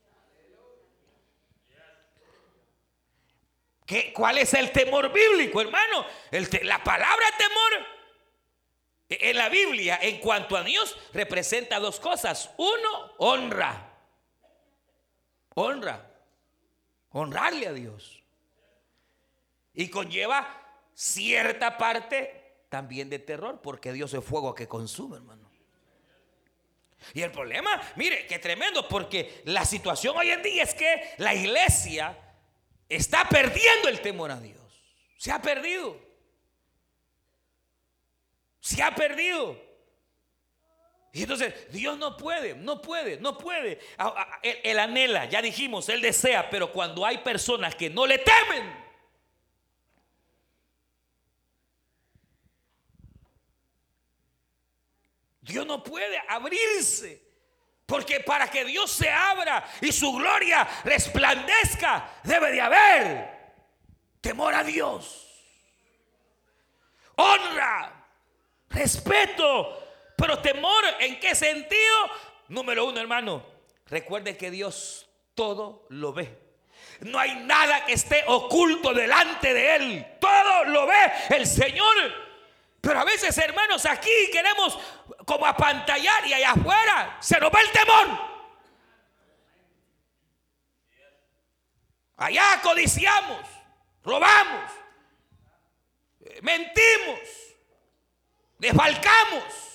[3.86, 6.04] ¿Qué, ¿Cuál es el temor bíblico, hermano?
[6.62, 7.97] la palabra temor
[9.08, 12.50] en la Biblia, en cuanto a Dios, representa dos cosas.
[12.58, 13.96] Uno, honra.
[15.54, 16.10] Honra.
[17.10, 18.22] Honrarle a Dios.
[19.74, 20.46] Y conlleva
[20.94, 25.48] cierta parte también de terror, porque Dios es fuego que consume, hermano.
[27.14, 31.34] Y el problema, mire, qué tremendo, porque la situación hoy en día es que la
[31.34, 32.16] iglesia
[32.88, 34.60] está perdiendo el temor a Dios.
[35.16, 36.07] Se ha perdido.
[38.60, 39.68] Se ha perdido.
[41.12, 43.80] Y entonces Dios no puede, no puede, no puede.
[44.42, 48.88] Él, anhela, ya dijimos, Él desea, pero cuando hay personas que no le temen,
[55.40, 57.26] Dios no puede abrirse.
[57.86, 63.38] Porque para que Dios se abra y su gloria resplandezca, debe de haber
[64.20, 65.24] temor a Dios.
[67.16, 67.97] Honra
[68.70, 71.96] respeto, pero temor, ¿en qué sentido?
[72.48, 73.44] Número uno, hermano,
[73.86, 76.48] recuerde que Dios todo lo ve.
[77.00, 80.06] No hay nada que esté oculto delante de Él.
[80.20, 81.94] Todo lo ve el Señor.
[82.80, 84.78] Pero a veces, hermanos, aquí queremos
[85.24, 88.28] como apantallar y allá afuera se nos ve el temor.
[92.16, 93.46] Allá codiciamos,
[94.02, 94.72] robamos,
[96.42, 97.20] mentimos,
[98.58, 99.68] desfalcamos.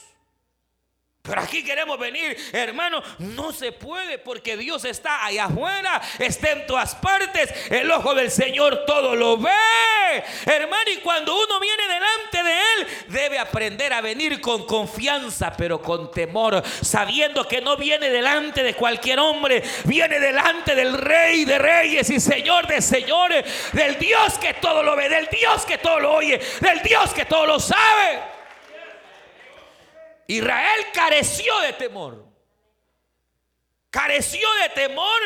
[1.26, 3.02] Pero aquí queremos venir, hermano.
[3.20, 7.50] No se puede porque Dios está allá afuera, está en todas partes.
[7.72, 9.50] El ojo del Señor todo lo ve.
[10.46, 15.82] Hermano, y cuando uno viene delante de Él, debe aprender a venir con confianza, pero
[15.82, 21.58] con temor, sabiendo que no viene delante de cualquier hombre, viene delante del Rey de
[21.58, 26.02] Reyes y Señor de Señores, del Dios que todo lo ve, del Dios que todo
[26.02, 28.33] lo oye, del Dios que todo lo sabe.
[30.28, 32.26] Israel careció de temor.
[33.90, 35.22] Careció de temor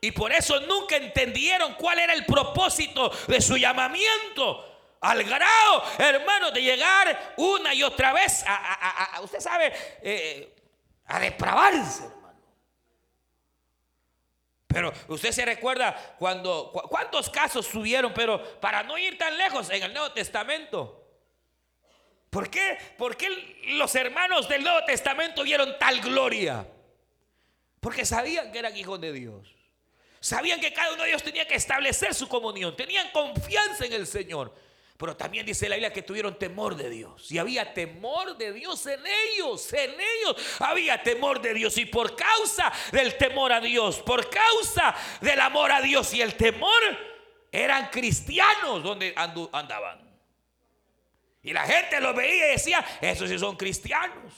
[0.00, 4.96] y por eso nunca entendieron cuál era el propósito de su llamamiento.
[5.00, 9.72] Al grado, hermano, de llegar una y otra vez a, usted sabe,
[10.02, 10.54] eh,
[11.06, 12.40] a depravarse, hermano.
[14.66, 18.12] Pero usted se recuerda cuando, ¿cuántos casos subieron?
[18.14, 21.03] Pero para no ir tan lejos en el Nuevo Testamento.
[22.34, 22.76] ¿Por qué?
[22.98, 23.28] ¿Por qué
[23.78, 26.66] los hermanos del Nuevo Testamento vieron tal gloria?
[27.78, 29.54] Porque sabían que eran hijos de Dios.
[30.18, 32.74] Sabían que cada uno de ellos tenía que establecer su comunión.
[32.74, 34.52] Tenían confianza en el Señor.
[34.96, 37.30] Pero también dice la Biblia que tuvieron temor de Dios.
[37.30, 39.72] Y había temor de Dios en ellos.
[39.72, 41.78] En ellos había temor de Dios.
[41.78, 46.34] Y por causa del temor a Dios, por causa del amor a Dios y el
[46.34, 46.82] temor,
[47.52, 50.03] eran cristianos donde andaban.
[51.44, 54.32] Y la gente lo veía y decía, esos sí son cristianos.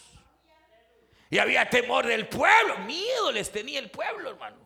[1.30, 4.58] Y había temor del pueblo, miedo les tenía el pueblo, hermano.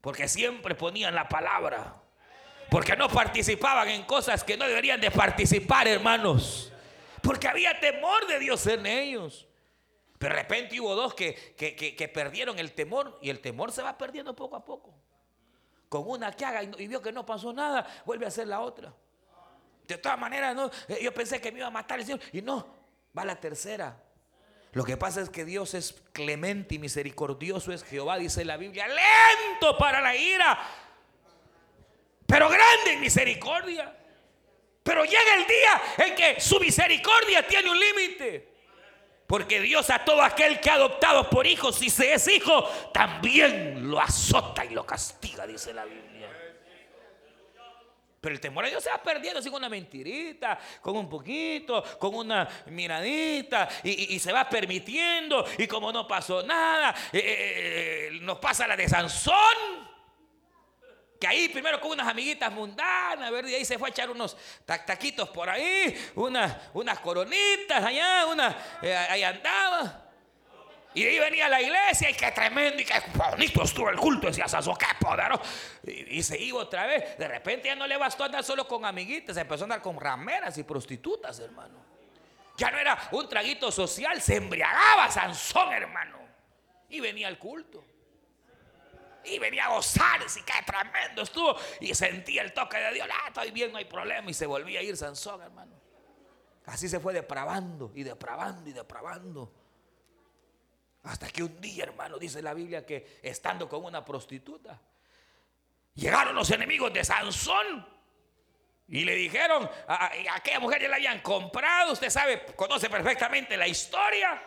[0.00, 1.96] Porque siempre ponían la palabra.
[2.70, 6.72] Porque no participaban en cosas que no deberían de participar, hermanos.
[7.22, 9.46] Porque había temor de Dios en ellos.
[10.18, 13.98] Pero de repente hubo dos que, que, perdieron el temor y el temor se va
[13.98, 14.94] perdiendo poco a poco.
[15.90, 18.94] Con una que haga y vio que no pasó nada, vuelve a hacer la otra.
[19.86, 22.20] De todas maneras, no, eh, yo pensé que me iba a matar el Señor.
[22.32, 22.66] Y no,
[23.16, 24.00] va la tercera.
[24.72, 28.86] Lo que pasa es que Dios es clemente y misericordioso es Jehová, dice la Biblia,
[28.88, 30.58] lento para la ira,
[32.26, 33.96] pero grande en misericordia.
[34.82, 38.54] Pero llega el día en que su misericordia tiene un límite.
[39.26, 43.88] Porque Dios a todo aquel que ha adoptado por hijos, si se es hijo, también
[43.88, 46.13] lo azota y lo castiga, dice la Biblia.
[48.24, 51.84] Pero el temor a Dios se va perdiendo así con una mentirita, con un poquito,
[51.98, 58.18] con una miradita, y, se va permitiendo, y como no pasó nada, eh, eh, eh,
[58.22, 59.36] nos pasa la de Sansón.
[61.20, 64.38] Que ahí primero con unas amiguitas mundanas, ver, y ahí se fue a echar unos
[64.64, 68.56] taquitos por ahí, unas, unas coronitas allá, una,
[69.10, 70.03] ahí andaba.
[70.94, 74.46] Y ahí venía la iglesia y qué tremendo y qué bonito estuvo el culto, decía
[74.46, 75.42] Sansón, qué poderoso.
[75.84, 77.18] Y, y, se iba otra vez.
[77.18, 80.56] De repente ya no le bastó andar solo con amiguitas, empezó a andar con rameras
[80.56, 81.84] y prostitutas, hermano.
[82.56, 86.18] Ya no era un traguito social, se embriagaba Sansón, hermano.
[86.88, 87.84] Y venía al culto.
[89.24, 91.56] Y venía a gozar, y qué tremendo estuvo.
[91.80, 94.30] Y sentía el toque de Dios, ah, estoy bien, no hay problema.
[94.30, 95.72] Y se volvía a ir Sansón, hermano.
[96.66, 99.63] Así se fue depravando y depravando y depravando.
[101.04, 104.80] Hasta que un día, hermano, dice la Biblia que estando con una prostituta,
[105.94, 107.86] llegaron los enemigos de Sansón
[108.88, 113.66] y le dijeron, a, aquella mujer ya la habían comprado, usted sabe, conoce perfectamente la
[113.66, 114.42] historia.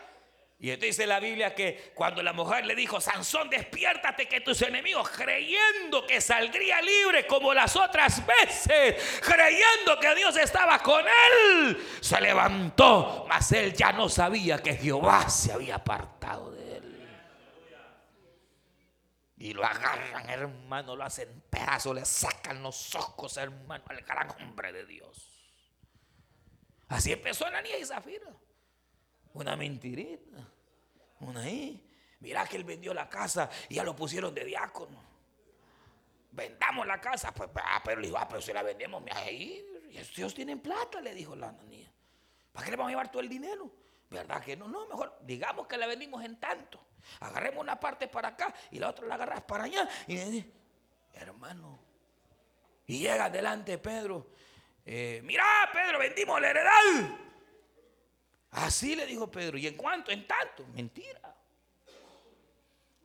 [0.60, 4.60] Y entonces dice la Biblia que cuando la mujer le dijo, Sansón, despiértate que tus
[4.62, 11.86] enemigos, creyendo que saldría libre como las otras veces, creyendo que Dios estaba con él,
[12.00, 17.08] se levantó, mas él ya no sabía que Jehová se había apartado de él.
[19.36, 24.72] Y lo agarran, hermano, lo hacen pedazos, le sacan los ojos, hermano, al gran hombre
[24.72, 25.54] de Dios.
[26.88, 28.32] Así empezó niña y Zafira.
[29.34, 30.48] Una mentirita.
[31.20, 31.84] Una ahí.
[32.20, 35.02] Mira que él vendió la casa y ya lo pusieron de diácono.
[36.32, 37.32] Vendamos la casa.
[37.32, 39.64] Pues, ah, pero le dijo, ah, pero si la vendemos, me ahí.
[39.90, 41.90] Ellos tienen plata, le dijo la niña.
[42.52, 43.70] ¿Para qué le vamos a llevar todo el dinero?
[44.10, 44.68] ¿Verdad que no?
[44.68, 46.80] No, mejor digamos que la vendimos en tanto.
[47.20, 49.88] Agarremos una parte para acá y la otra la agarras para allá.
[50.06, 50.50] Y dice,
[51.14, 51.78] hermano.
[52.86, 54.30] Y llega delante Pedro.
[54.84, 57.27] Eh, mira, Pedro, vendimos la heredad.
[58.50, 59.58] Así le dijo Pedro.
[59.58, 60.10] ¿Y en cuánto?
[60.10, 60.66] En tanto.
[60.68, 61.34] Mentira.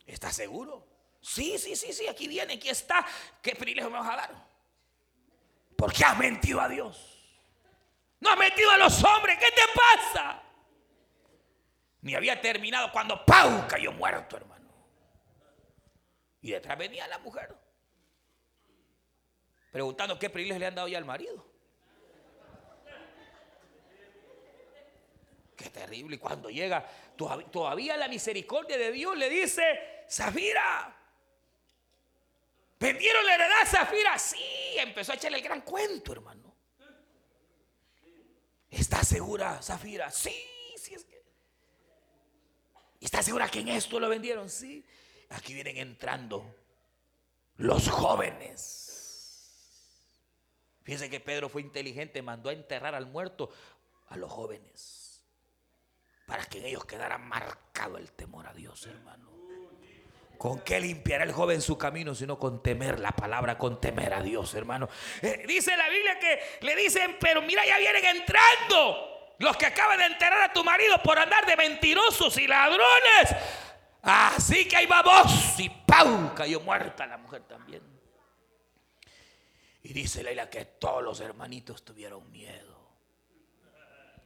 [0.05, 0.87] ¿Estás seguro?
[1.21, 2.07] Sí, sí, sí, sí.
[2.07, 3.05] Aquí viene, aquí está.
[3.41, 4.47] ¿Qué privilegio me vas a dar?
[5.77, 7.09] Porque has mentido a Dios.
[8.19, 9.37] No has mentido a los hombres.
[9.37, 10.41] ¿Qué te pasa?
[12.01, 14.69] Ni había terminado cuando Pau cayó muerto, hermano.
[16.41, 17.55] Y detrás venía la mujer.
[19.71, 21.52] Preguntando qué privilegio le han dado ya al marido.
[25.69, 26.15] Terrible.
[26.15, 26.85] Y cuando llega,
[27.15, 30.95] todavía la misericordia de Dios le dice, Zafira,
[32.79, 34.17] ¿vendieron la heredad Zafira?
[34.17, 36.53] Sí, empezó a echarle el gran cuento, hermano.
[38.69, 40.09] ¿Está segura, Zafira?
[40.09, 40.35] Sí,
[40.77, 41.21] sí es que.
[42.99, 44.49] ¿Está segura que en esto lo vendieron?
[44.49, 44.83] Sí.
[45.29, 46.55] Aquí vienen entrando
[47.57, 48.79] los jóvenes.
[50.83, 53.49] Fíjense que Pedro fue inteligente, mandó a enterrar al muerto
[54.07, 55.02] a los jóvenes
[56.25, 59.31] para que en ellos quedara marcado el temor a Dios, hermano.
[60.37, 64.21] ¿Con qué limpiará el joven su camino sino con temer la palabra, con temer a
[64.21, 64.89] Dios, hermano?
[65.21, 69.97] Eh, dice la Biblia que le dicen, pero mira, ya vienen entrando los que acaban
[69.99, 73.35] de enterrar a tu marido por andar de mentirosos y ladrones.
[74.01, 75.57] Así que ahí vamos.
[75.59, 76.33] Y ¡pau!
[76.35, 77.81] Cayó muerta la mujer también.
[79.83, 82.89] Y dice Leila que todos los hermanitos tuvieron miedo,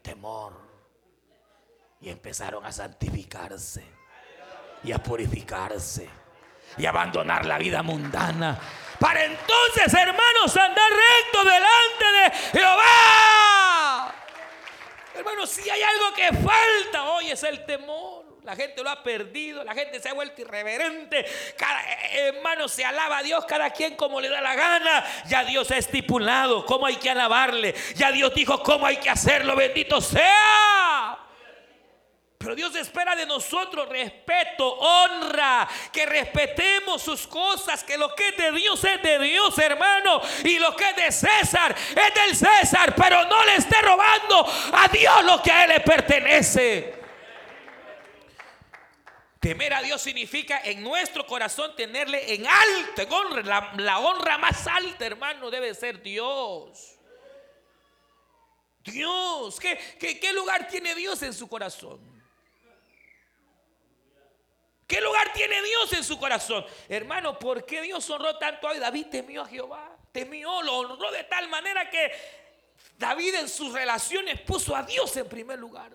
[0.02, 0.77] temor
[2.02, 3.84] y empezaron a santificarse
[4.84, 6.08] y a purificarse
[6.78, 8.60] y a abandonar la vida mundana.
[9.00, 14.16] Para entonces, hermanos, andar recto delante de Jehová.
[15.16, 18.26] Hermanos, si hay algo que falta hoy es el temor.
[18.44, 21.26] La gente lo ha perdido, la gente se ha vuelto irreverente.
[21.58, 21.84] Cada
[22.14, 25.04] hermano se alaba a Dios, cada quien como le da la gana.
[25.26, 27.76] Ya Dios ha estipulado cómo hay que alabarle.
[27.96, 29.54] Ya Dios dijo cómo hay que hacerlo.
[29.54, 31.27] Bendito sea.
[32.38, 38.38] Pero Dios espera de nosotros respeto, honra, que respetemos sus cosas, que lo que es
[38.38, 42.94] de Dios es de Dios, hermano, y lo que es de César es del César,
[42.96, 46.94] pero no le esté robando a Dios lo que a él le pertenece.
[49.40, 53.74] Temer a Dios significa en nuestro corazón tenerle en alto, en honra.
[53.78, 57.00] La, honra más alta, hermano, debe ser Dios.
[58.84, 62.17] Dios, qué lugar tiene Dios en su corazón?
[64.88, 66.66] ¿Qué lugar tiene Dios en su corazón?
[66.88, 69.08] Hermano, ¿por qué Dios honró tanto a David?
[69.12, 69.98] Temió a Jehová.
[70.14, 72.10] Temió, lo honró de tal manera que
[72.98, 75.92] David en sus relaciones puso a Dios en primer lugar.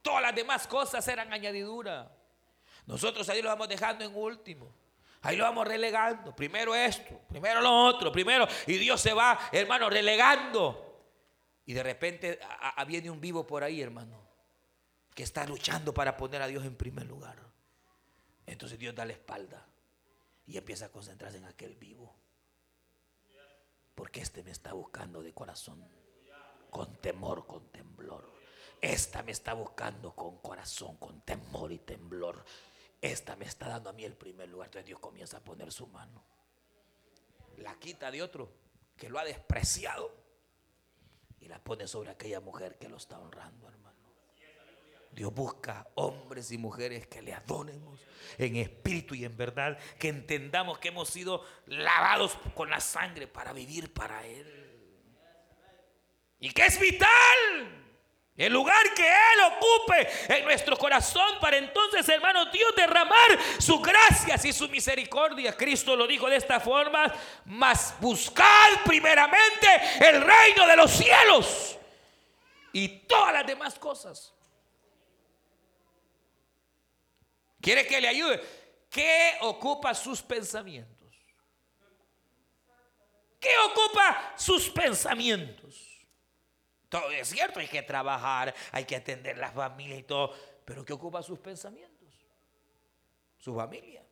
[0.00, 2.10] Todas las demás cosas eran añadidura.
[2.86, 4.74] Nosotros ahí lo vamos dejando en último.
[5.20, 6.34] Ahí lo vamos relegando.
[6.34, 8.48] Primero esto, primero lo otro, primero.
[8.66, 11.04] Y Dios se va, hermano, relegando.
[11.66, 12.40] Y de repente
[12.86, 14.21] viene un vivo por ahí, hermano
[15.14, 17.36] que está luchando para poner a Dios en primer lugar.
[18.46, 19.66] Entonces Dios da la espalda
[20.46, 22.14] y empieza a concentrarse en aquel vivo.
[23.94, 25.86] Porque este me está buscando de corazón,
[26.70, 28.32] con temor, con temblor.
[28.80, 32.44] esta me está buscando con corazón, con temor y temblor.
[33.00, 34.68] Esta me está dando a mí el primer lugar.
[34.68, 36.24] Entonces Dios comienza a poner su mano.
[37.58, 38.50] La quita de otro
[38.96, 40.10] que lo ha despreciado
[41.40, 43.81] y la pone sobre aquella mujer que lo está honrando, hermano.
[45.12, 48.00] Dios busca hombres y mujeres que le adoremos
[48.38, 53.52] en espíritu y en verdad, que entendamos que hemos sido lavados con la sangre para
[53.52, 54.58] vivir para Él.
[56.40, 57.82] Y que es vital
[58.36, 64.44] el lugar que Él ocupe en nuestro corazón para entonces, hermano Dios, derramar su gracias
[64.46, 65.54] y su misericordia.
[65.56, 67.12] Cristo lo dijo de esta forma,
[67.44, 69.68] mas buscad primeramente
[70.00, 71.78] el reino de los cielos
[72.72, 74.32] y todas las demás cosas.
[77.62, 78.42] ¿Quiere que le ayude?
[78.90, 81.08] ¿Qué ocupa sus pensamientos?
[83.38, 85.88] ¿Qué ocupa sus pensamientos?
[86.88, 90.34] Todo es cierto, hay que trabajar, hay que atender la familia y todo,
[90.64, 92.12] pero ¿qué ocupa sus pensamientos?
[93.38, 94.04] Su familia.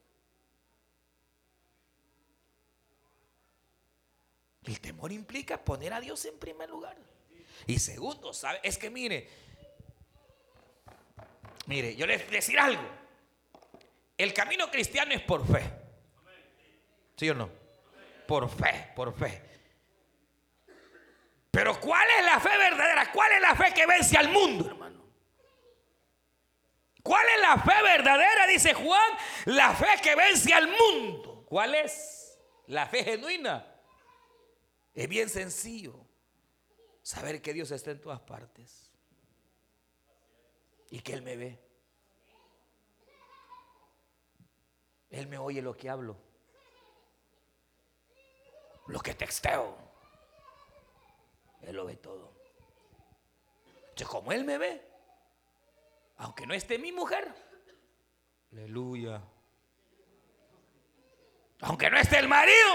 [4.64, 6.96] El temor implica poner a Dios en primer lugar.
[7.66, 8.61] Y segundo, ¿sabe?
[8.62, 9.28] Es que mire,
[11.66, 12.99] mire, yo les decir algo.
[14.23, 15.62] El camino cristiano es por fe.
[17.16, 17.51] ¿Sí o no?
[18.27, 19.43] Por fe, por fe.
[21.51, 23.11] Pero ¿cuál es la fe verdadera?
[23.12, 25.11] ¿Cuál es la fe que vence al mundo, hermano?
[27.03, 28.47] ¿Cuál es la fe verdadera?
[28.47, 29.11] Dice Juan,
[29.47, 31.47] la fe que vence al mundo.
[31.47, 32.39] ¿Cuál es?
[32.66, 33.66] La fe genuina.
[34.93, 36.07] Es bien sencillo
[37.01, 38.93] saber que Dios está en todas partes
[40.91, 41.70] y que Él me ve.
[45.11, 46.16] Él me oye lo que hablo,
[48.86, 49.76] lo que texteo.
[51.62, 52.32] Él lo ve todo.
[53.80, 54.80] Entonces, como Él me ve,
[56.18, 57.34] aunque no esté mi mujer,
[58.52, 59.20] aleluya.
[61.62, 62.68] Aunque no esté el marido,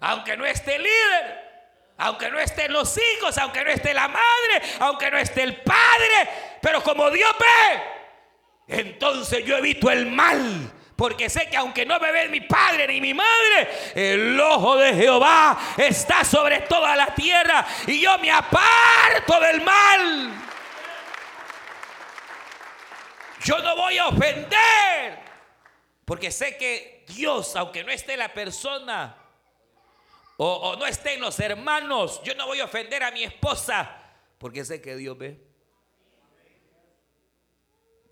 [0.00, 1.52] aunque no esté el líder,
[1.98, 6.58] aunque no estén los hijos, aunque no esté la madre, aunque no esté el padre,
[6.60, 12.12] pero como Dios ve, entonces yo evito el mal porque sé que aunque no me
[12.12, 17.66] ve mi padre ni mi madre, el ojo de Jehová está sobre toda la tierra
[17.88, 20.32] y yo me aparto del mal.
[23.42, 25.18] Yo no voy a ofender.
[26.04, 29.16] Porque sé que Dios, aunque no esté la persona
[30.36, 33.90] o, o no estén los hermanos, yo no voy a ofender a mi esposa.
[34.38, 35.51] Porque sé que Dios ve.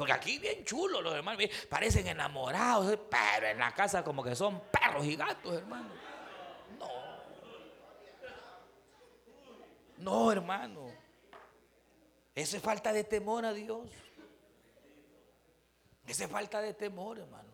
[0.00, 4.58] Porque aquí bien chulos los hermanos, parecen enamorados, pero en la casa como que son
[4.70, 5.90] perros y gatos, hermano.
[6.78, 6.88] No.
[9.98, 10.90] No, hermano.
[12.34, 13.90] Eso es falta de temor a Dios.
[16.06, 17.52] Esa es falta de temor, hermano.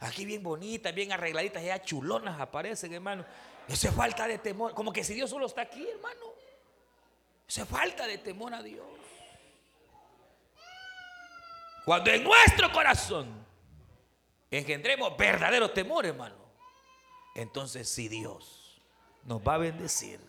[0.00, 3.24] Aquí bien bonitas, bien arregladitas, ya chulonas aparecen, hermano.
[3.66, 4.74] Eso es falta de temor.
[4.74, 6.34] Como que si Dios solo está aquí, hermano.
[7.48, 9.03] Eso es falta de temor a Dios.
[11.84, 13.44] Cuando en nuestro corazón
[14.50, 16.36] engendremos verdadero temor, hermano,
[17.34, 18.80] entonces si Dios
[19.24, 20.20] nos va a bendecir.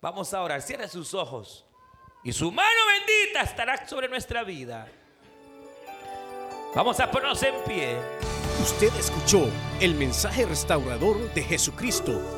[0.00, 1.64] Vamos a orar, cierre sus ojos
[2.22, 4.88] y su mano bendita estará sobre nuestra vida.
[6.74, 7.96] Vamos a ponernos en pie.
[8.60, 9.48] Usted escuchó
[9.80, 12.37] el mensaje restaurador de Jesucristo